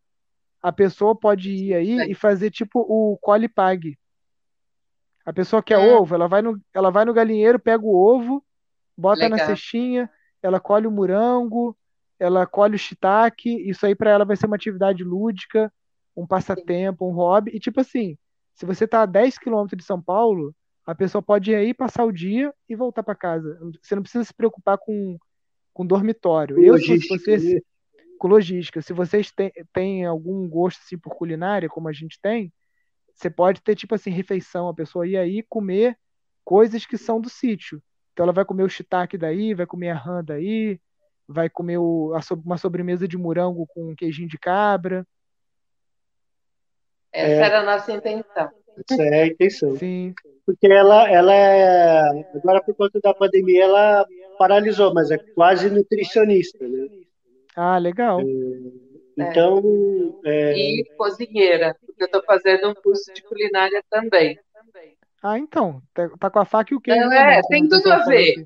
[0.63, 2.11] a pessoa pode ir aí sim.
[2.11, 3.99] e fazer tipo o colhe pague.
[5.25, 5.95] A pessoa quer é.
[5.95, 8.45] ovo, ela vai, no, ela vai no galinheiro, pega o ovo,
[8.97, 9.39] bota Legal.
[9.39, 10.11] na cestinha,
[10.43, 11.77] ela colhe o morango,
[12.19, 15.73] ela colhe o shiitake, isso aí para ela vai ser uma atividade lúdica,
[16.21, 17.53] um passatempo, um hobby.
[17.55, 18.17] E tipo assim,
[18.55, 20.55] se você tá a 10 quilômetros de São Paulo,
[20.87, 23.59] a pessoa pode ir aí passar o dia e voltar para casa.
[23.81, 25.19] Você não precisa se preocupar com,
[25.73, 26.57] com dormitório.
[26.57, 27.61] Com Eu, logística, se você, né?
[28.19, 28.83] com logística.
[28.83, 32.53] Se vocês têm, têm algum gosto assim, por culinária, como a gente tem,
[33.15, 34.69] você pode ter, tipo assim, refeição.
[34.69, 35.97] A pessoa ir aí comer
[36.45, 37.83] coisas que são do sítio.
[38.13, 40.81] Então ela vai comer o shiitake daí, vai comer a rã daí,
[41.27, 45.07] vai comer o, a, uma sobremesa de morango com um queijinho de cabra.
[47.13, 48.51] Essa é, era a nossa intenção.
[48.91, 49.77] Essa é a intenção.
[49.77, 50.15] Sim.
[50.47, 54.07] Porque ela, ela é, agora por conta da pandemia, ela
[54.39, 56.89] paralisou, mas é quase nutricionista, né?
[57.55, 58.21] Ah, legal.
[58.21, 58.25] É,
[59.19, 60.21] então.
[60.25, 60.53] É...
[60.53, 64.39] E cozinheira, porque eu estou fazendo um curso de culinária também.
[65.23, 65.83] Ah, então.
[65.93, 67.13] Tá, tá com a faca e o queijo.
[67.13, 68.45] É, tem tudo a ver.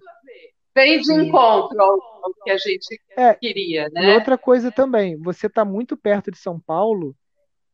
[0.75, 4.11] Vem de encontro ao, ao, que a gente é, queria, né?
[4.11, 7.15] E outra coisa também, você está muito perto de São Paulo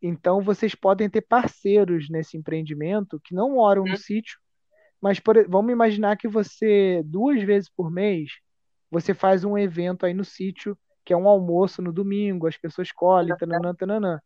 [0.02, 3.96] Então vocês podem ter parceiros nesse empreendimento que não moram no Uhum.
[3.96, 4.38] sítio,
[5.00, 8.30] mas por- vamos imaginar que você duas vezes por mês
[8.90, 12.92] você faz um evento aí no sítio, que é um almoço no domingo, as pessoas
[12.92, 14.20] colhem, tananã, tananã.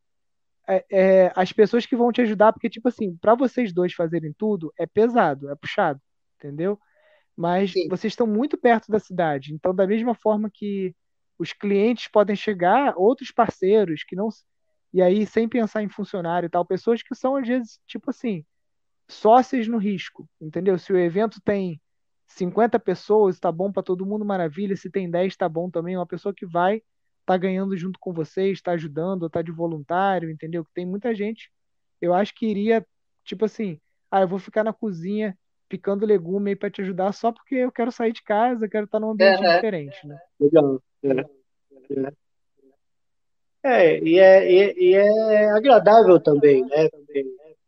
[0.68, 4.32] É, é, as pessoas que vão te ajudar, porque, tipo assim, para vocês dois fazerem
[4.36, 6.00] tudo, é pesado, é puxado,
[6.38, 6.78] entendeu?
[7.36, 7.88] Mas Sim.
[7.88, 10.94] vocês estão muito perto da cidade, então, da mesma forma que
[11.38, 14.28] os clientes podem chegar, outros parceiros que não.
[14.94, 18.44] E aí, sem pensar em funcionário e tal, pessoas que são, às vezes, tipo assim,
[19.10, 20.78] sócios no risco, entendeu?
[20.78, 21.80] Se o evento tem
[22.28, 24.76] 50 pessoas, tá bom para todo mundo, maravilha.
[24.76, 25.96] Se tem 10, tá bom também.
[25.96, 26.80] Uma pessoa que vai
[27.26, 30.64] tá ganhando junto com vocês, tá ajudando, ou tá de voluntário, entendeu?
[30.64, 31.50] Que tem muita gente.
[32.00, 32.86] Eu acho que iria,
[33.24, 33.80] tipo assim,
[34.12, 35.36] ah, eu vou ficar na cozinha
[35.68, 39.00] picando legume aí para te ajudar só porque eu quero sair de casa, quero estar
[39.00, 40.16] num ambiente diferente, né?
[40.38, 40.80] Legal.
[41.02, 41.20] É,
[41.98, 42.12] é.
[43.64, 46.88] É, e é, e é- e é agradável também, né?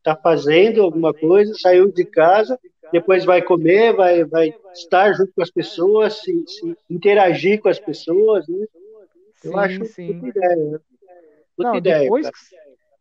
[0.03, 2.59] Tá fazendo alguma coisa, saiu de casa,
[2.93, 7.79] depois vai comer, vai, vai estar junto com as pessoas, se, se interagir com as
[7.81, 8.67] pessoas, né?
[9.43, 10.21] Eu Sim, acho sim.
[10.21, 10.79] puta ideia, né?
[11.57, 12.37] Puta Não, ideia, depois cara.
[12.37, 12.57] que,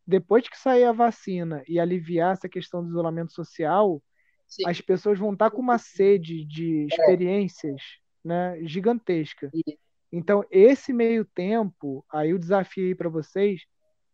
[0.07, 4.01] depois que sair a vacina e aliviar essa questão do isolamento social,
[4.47, 4.63] Sim.
[4.65, 7.81] as pessoas vão estar com uma sede de experiências,
[8.23, 9.51] né, gigantesca.
[9.53, 9.84] Isso.
[10.11, 13.61] Então, esse meio tempo, aí o desafio aí para vocês,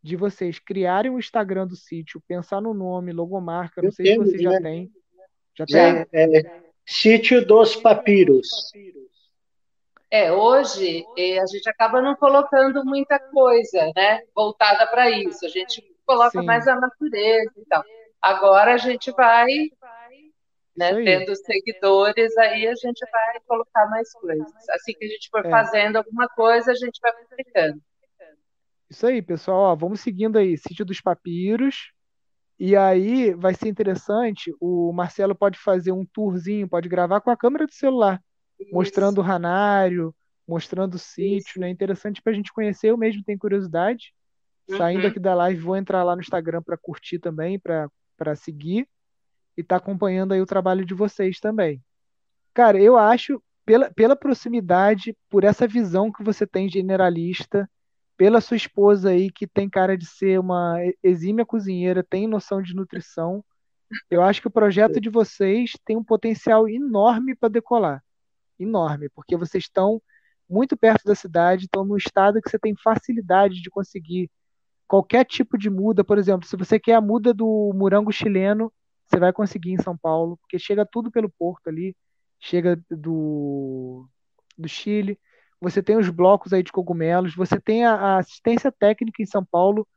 [0.01, 4.11] de vocês criarem o Instagram do sítio, pensar no nome, logomarca, não Eu sei se
[4.13, 4.61] temos, vocês já né?
[4.61, 4.91] têm.
[5.57, 6.05] Já Já.
[6.05, 6.37] tem?
[6.39, 8.47] É, Sítio dos Papiros.
[10.09, 15.45] É, hoje eh, a gente acaba não colocando muita coisa, né, voltada para isso.
[15.45, 16.45] A gente coloca Sim.
[16.45, 17.81] mais a natureza e tal.
[18.21, 19.47] Agora a gente vai,
[20.76, 21.05] né, Isso aí.
[21.05, 24.69] tendo seguidores, aí a gente vai colocar mais coisas.
[24.69, 25.49] Assim que a gente for É.
[25.49, 27.82] fazendo alguma coisa, a gente vai publicando.
[28.89, 29.57] Isso aí, pessoal.
[29.72, 31.91] Ó, vamos seguindo aí, Sítio dos Papiros.
[32.59, 34.53] E aí vai ser interessante.
[34.59, 38.22] O Marcelo pode fazer um tourzinho, pode gravar com a câmera do celular,
[38.72, 40.13] mostrando o ranário,
[40.47, 41.69] mostrando o sítio, né?
[41.69, 42.89] Interessante para a gente conhecer.
[42.89, 44.13] Eu mesmo tenho curiosidade.
[44.78, 45.07] Saindo Uhum.
[45.09, 48.88] aqui da live, vou entrar lá no Instagram para curtir também, para seguir
[49.58, 51.82] e tá acompanhando aí o trabalho de vocês também.
[52.54, 57.70] Cara, eu acho, pela, pela proximidade, por essa visão que você tem generalista,
[58.18, 62.76] pela sua esposa aí, que tem cara de ser uma exímia cozinheira, tem noção de
[62.76, 63.43] nutrição,
[64.10, 68.04] eu acho que o projeto de vocês tem um potencial enorme para decolar.
[68.60, 70.02] Enorme, porque vocês estão
[70.49, 74.30] muito perto da cidade, estão num estado que você tem facilidade de conseguir
[74.88, 76.04] qualquer tipo de muda.
[76.04, 78.72] Por exemplo, se você quer a muda do morango chileno,
[79.12, 81.95] você vai conseguir em São Paulo, porque chega tudo pelo porto ali,
[82.39, 84.07] chega do,
[84.57, 85.20] do Chile.
[85.59, 89.45] Você tem os blocos aí de cogumelos, você tem a, a assistência técnica em São
[89.45, 89.88] Paulo,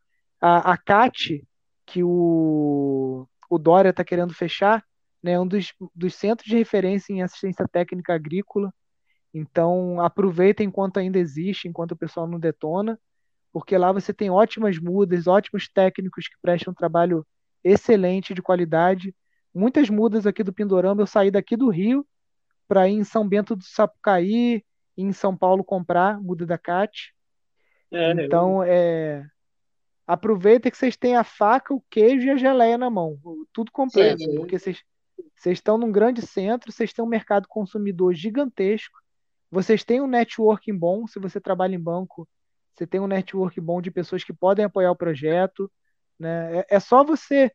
[0.40, 1.46] a, a CAT,
[1.86, 4.84] que o, o Dória está querendo fechar,
[5.22, 8.72] né, um dos, dos centros de referência em assistência técnica agrícola.
[9.32, 12.98] Então, aproveita enquanto ainda existe, enquanto o pessoal não detona,
[13.52, 17.24] porque lá você tem ótimas mudas, ótimos técnicos que prestam trabalho
[17.64, 19.14] excelente, de qualidade.
[19.54, 22.06] Muitas mudas aqui do Pindorama, eu saí daqui do Rio
[22.68, 24.64] para ir em São Bento do Sapucaí,
[24.96, 27.14] em São Paulo comprar muda da CAT.
[27.90, 29.24] É, então, é,
[30.06, 33.18] aproveita que vocês têm a faca, o queijo e a geleia na mão,
[33.52, 34.36] tudo completo, Sim.
[34.36, 34.82] porque vocês,
[35.36, 38.98] vocês estão num grande centro, vocês têm um mercado consumidor gigantesco,
[39.50, 42.28] vocês têm um networking bom, se você trabalha em banco,
[42.74, 45.70] você tem um network bom de pessoas que podem apoiar o projeto,
[46.18, 46.60] né?
[46.60, 47.50] É, é só você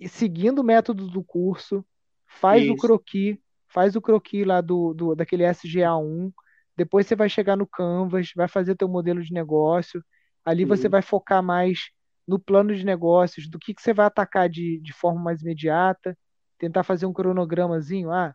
[0.00, 1.84] ir seguindo o método do curso,
[2.26, 2.76] faz o Isso.
[2.76, 6.32] croquis, faz o croquis lá do, do daquele SGA1,
[6.76, 10.04] depois você vai chegar no Canvas, vai fazer teu modelo de negócio,
[10.44, 10.90] ali você Uhum.
[10.90, 11.90] vai focar mais
[12.26, 16.16] no plano de negócios, do que, que você vai atacar de, de forma mais imediata,
[16.58, 18.34] tentar fazer um cronogramazinho, ah,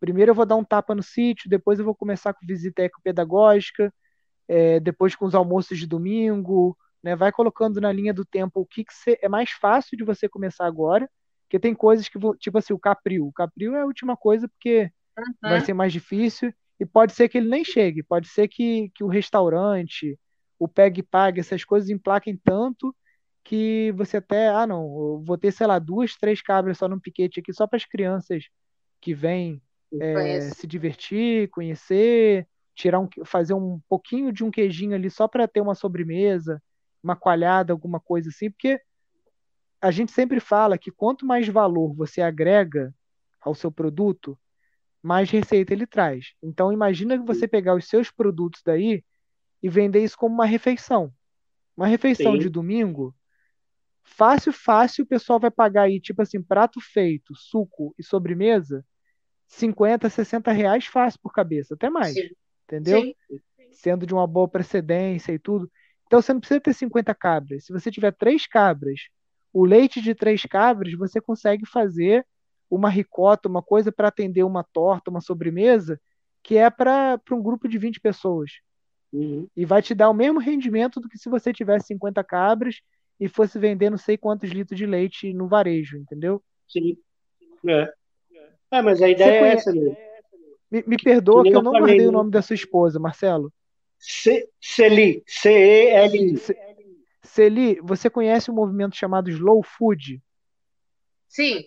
[0.00, 3.92] primeiro eu vou dar um tapa no sítio, depois eu vou começar com visita ecopedagógica,
[4.48, 7.16] é, depois com os almoços de domingo, né?
[7.16, 10.28] Vai colocando na linha do tempo o que, que você, é mais fácil de você
[10.28, 11.08] começar agora,
[11.44, 13.26] porque tem coisas que, tipo assim, o Capril.
[13.26, 14.90] O Capril é a última coisa porque
[15.44, 15.66] vai Uhum.
[15.66, 19.08] ser mais difícil e pode ser que ele nem chegue, pode ser que, que o
[19.08, 20.18] restaurante,
[20.58, 22.94] o Peg Pag, essas coisas emplaquem tanto
[23.44, 27.40] que você até, ah não, vou ter, sei lá, duas, três cabras só num piquete
[27.40, 28.44] aqui só para as crianças
[29.00, 29.62] que vêm
[29.98, 35.48] é, se divertir, conhecer, tirar um, fazer um pouquinho de um queijinho ali só para
[35.48, 36.62] ter uma sobremesa,
[37.02, 38.80] uma coalhada, alguma coisa assim, porque
[39.80, 42.94] a gente sempre fala que quanto mais valor você agrega
[43.40, 44.38] ao seu produto,
[45.02, 46.34] mais receita ele traz.
[46.42, 49.02] Então imagina que você pegar os seus produtos daí
[49.62, 51.12] e vender isso como uma refeição.
[51.76, 52.38] Uma refeição Sim.
[52.38, 53.14] de domingo,
[54.02, 58.84] fácil, fácil, o pessoal vai pagar aí, tipo assim, prato feito, suco e sobremesa,
[59.46, 62.14] 50, 60 reais fácil por cabeça, até mais.
[62.14, 62.28] Sim.
[62.64, 63.02] Entendeu?
[63.02, 63.14] Sim.
[63.72, 65.70] Sendo de uma boa precedência e tudo.
[66.10, 67.66] Então você não precisa ter 50 cabras.
[67.66, 69.02] Se você tiver três cabras,
[69.52, 72.26] o leite de três cabras, você consegue fazer
[72.68, 76.00] uma ricota, uma coisa para atender uma torta, uma sobremesa,
[76.42, 78.50] que é para um grupo de 20 pessoas.
[79.12, 79.46] Uhum.
[79.56, 82.80] E vai te dar o mesmo rendimento do que se você tivesse 50 cabras
[83.20, 86.42] e fosse vender não sei quantos litros de leite no varejo, entendeu?
[86.66, 86.98] Sim.
[87.68, 87.94] É,
[88.72, 89.96] é mas a ideia é essa mesmo.
[90.68, 93.52] Me, me perdoa que, que eu não guardei o nome da sua esposa, Marcelo.
[94.00, 96.36] Celi, C-E-L-I.
[97.22, 100.22] Celi, você conhece um movimento chamado Slow Food?
[101.28, 101.66] Sim.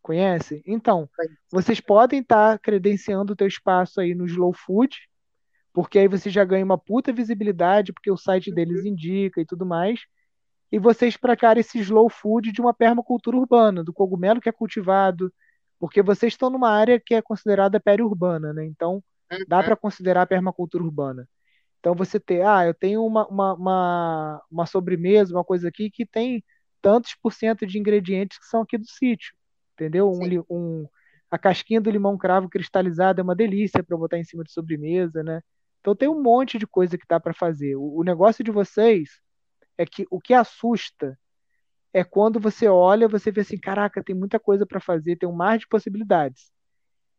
[0.00, 0.62] Conhece?
[0.66, 1.08] Então,
[1.50, 4.98] vocês podem estar tá credenciando o teu espaço aí no Slow Food,
[5.72, 8.54] porque aí você já ganha uma puta visibilidade, porque o site uhum.
[8.56, 10.00] deles indica e tudo mais.
[10.72, 15.32] E vocês praticarem esse slow food de uma permacultura urbana, do cogumelo que é cultivado,
[15.78, 18.64] porque vocês estão numa área que é considerada periurbana, né?
[18.64, 19.04] Então,
[19.46, 19.64] dá uhum.
[19.64, 21.28] para considerar a permacultura urbana.
[21.82, 26.06] Então, você ter, ah, eu tenho uma, uma, uma, uma sobremesa, uma coisa aqui que
[26.06, 26.42] tem
[26.80, 29.34] tantos por cento de ingredientes que são aqui do sítio
[29.82, 30.10] entendeu?
[30.10, 30.88] Um, um,
[31.30, 35.22] a casquinha do limão cravo cristalizado é uma delícia para botar em cima de sobremesa,
[35.22, 35.40] né?
[35.80, 37.74] Então tem um monte de coisa que dá para fazer.
[37.76, 39.20] O, o, negócio de vocês
[39.76, 41.18] é que o que assusta
[41.92, 45.34] é quando você olha, você vê assim, caraca, tem muita coisa para fazer, tem um
[45.34, 46.50] mar de possibilidades.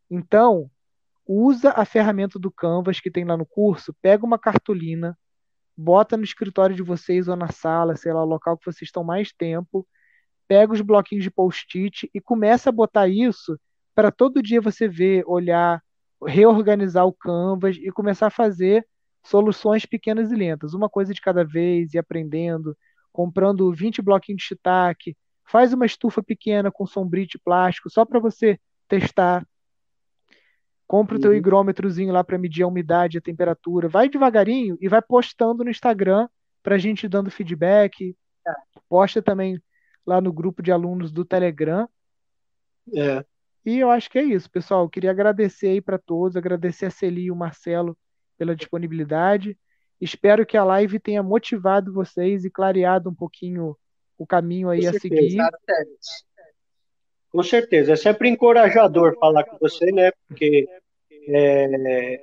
[0.09, 0.69] Então,
[1.25, 5.17] usa a ferramenta do Canvas que tem lá no curso, pega uma cartolina,
[5.75, 9.03] bota no escritório de vocês ou na sala, sei lá, o local que vocês estão
[9.03, 9.87] mais tempo,
[10.47, 13.57] pega os bloquinhos de post-it e começa a botar isso
[13.95, 15.81] para todo dia você ver, olhar,
[16.25, 18.85] reorganizar o Canvas e começar a fazer
[19.23, 22.77] soluções pequenas e lentas, uma coisa de cada vez, e aprendendo,
[23.11, 25.15] comprando 20 bloquinhos de shiitake,
[25.45, 29.47] faz uma estufa pequena com sombrite plástico só para você testar.
[30.87, 31.37] Compra o teu uhum.
[31.37, 33.87] higrômetrozinho lá para medir a umidade, a temperatura.
[33.87, 36.27] Vai devagarinho e vai postando no Instagram
[36.61, 38.15] para a gente dando feedback.
[38.43, 38.55] Tá.
[38.87, 39.61] Posta também
[40.05, 41.87] lá no grupo de alunos do Telegram.
[42.93, 43.23] É.
[43.65, 44.83] E eu acho que é isso, pessoal.
[44.83, 47.97] Eu queria agradecer aí para todos, agradecer a Celi e o Marcelo
[48.37, 49.57] pela disponibilidade.
[50.01, 53.77] Espero que a live tenha motivado vocês e clareado um pouquinho
[54.17, 55.37] o caminho aí a seguir.
[57.33, 60.11] Com certeza, é sempre encorajador falar com você, né?
[60.27, 60.67] Porque
[61.27, 62.21] é,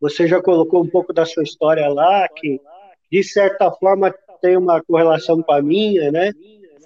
[0.00, 2.60] você já colocou um pouco da sua história lá, que
[3.10, 6.30] de certa forma tem uma correlação com a minha, né?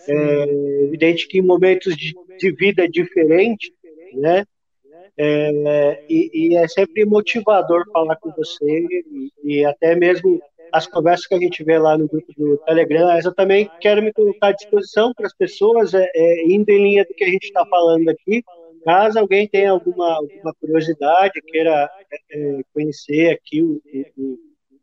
[0.09, 0.45] É
[0.85, 3.71] evidente que em momentos de, de vida diferentes,
[4.15, 4.45] né?
[5.19, 10.41] É, e, e, é sempre motivador falar com você e, e, até mesmo
[10.73, 14.13] as conversas que a gente vê lá no grupo do Telegram, eu também quero me
[14.13, 17.45] colocar à disposição para as pessoas, é, é, indo em linha do que a gente
[17.45, 18.43] está falando aqui,
[18.85, 21.91] caso alguém tenha alguma, alguma curiosidade, queira
[22.31, 23.81] é, conhecer aqui o,
[24.17, 24.39] o,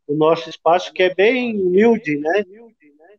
[0.08, 2.44] o, nosso espaço, que é bem humilde, né?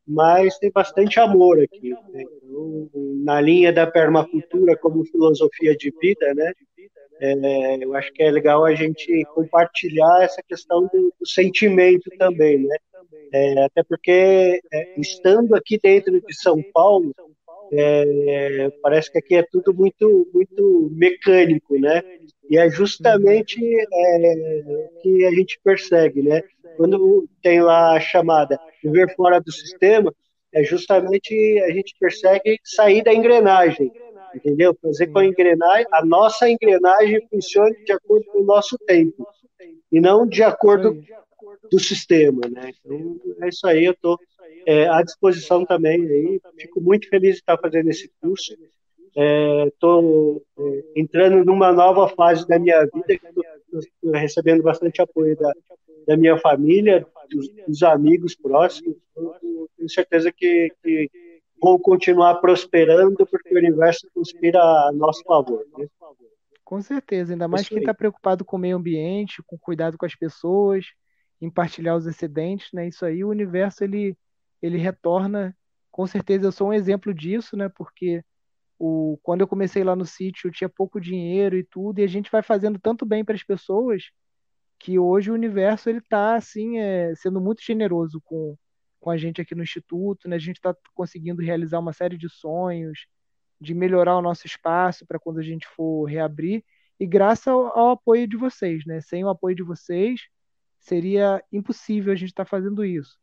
[0.08, 1.92] mas tem bastante amor aqui.
[2.12, 2.24] Né?
[2.44, 2.90] Então,
[3.24, 6.52] na linha da permacultura como filosofia de vida, né?
[7.22, 12.60] É, eu acho que é legal a gente compartilhar essa questão do, do sentimento também,
[12.60, 12.78] né?
[13.32, 17.14] É, até porque é, estando aqui dentro de São Paulo,
[17.72, 22.02] é, parece que aqui é tudo muito muito mecânico, né?
[22.50, 26.42] E é justamente é, o que a gente persegue, né?
[26.78, 30.14] Quando tem lá a chamada viver fora do sistema,
[30.52, 33.92] é justamente a gente persegue sair da engrenagem,
[34.36, 34.76] entendeu?
[34.82, 39.28] Fazer com a engrenagem, a nossa engrenagem funcione de acordo com o nosso tempo,
[39.92, 41.02] e não de acordo
[41.72, 42.72] do sistema, né?
[42.84, 44.18] Então, é isso aí, eu estou
[44.66, 48.56] é, à disposição também aí, fico muito feliz de estar fazendo esse curso,
[49.66, 55.52] estou é, é, entrando numa nova fase da minha vida, estou recebendo bastante apoio da,
[56.08, 58.96] da minha família, dos, dos amigos próximos.
[59.16, 61.10] Eu tenho certeza que, que
[61.62, 65.66] vou continuar prosperando porque o universo conspira a nosso favor.
[65.78, 65.88] Né?
[66.64, 70.16] Com certeza, ainda mais quem está preocupado com o meio ambiente, com cuidado com as
[70.16, 70.86] pessoas,
[71.42, 72.88] em partilhar os excedentes, né?
[72.88, 74.16] Isso aí, o universo ele
[74.62, 75.56] ele retorna.
[75.90, 77.70] Com certeza, eu sou um exemplo disso, né?
[77.70, 78.24] Porque
[78.78, 82.08] o, quando eu comecei lá no sítio, eu tinha pouco dinheiro e tudo, e a
[82.08, 84.04] gente vai fazendo tanto bem para as pessoas
[84.80, 88.56] que hoje o universo ele está assim é, sendo muito generoso com,
[89.00, 90.36] com a gente aqui no instituto, né?
[90.36, 93.08] A gente está conseguindo realizar uma série de sonhos,
[93.60, 96.64] de melhorar o nosso espaço para quando a gente for reabrir
[97.00, 99.00] e graças ao, ao, apoio de vocês, né?
[99.02, 100.22] Sem o apoio de vocês
[100.80, 103.18] seria impossível a gente estar tá fazendo isso.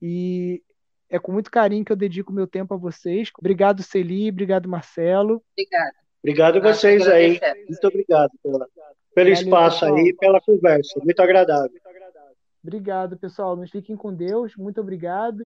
[0.00, 0.62] E
[1.08, 3.30] É com muito carinho que eu dedico meu tempo a vocês.
[3.38, 4.28] Obrigado, Celi.
[4.28, 5.42] Obrigado, Marcelo.
[5.52, 5.96] Obrigada.
[6.22, 7.40] Obrigado a vocês aí.
[7.68, 8.66] Muito obrigado pela,
[9.14, 11.00] pelo espaço aí, pela conversa.
[11.02, 11.80] Muito agradável.
[12.68, 13.56] Obrigado, pessoal.
[13.56, 14.54] Nos fiquem com Deus.
[14.54, 15.36] Muito obrigado.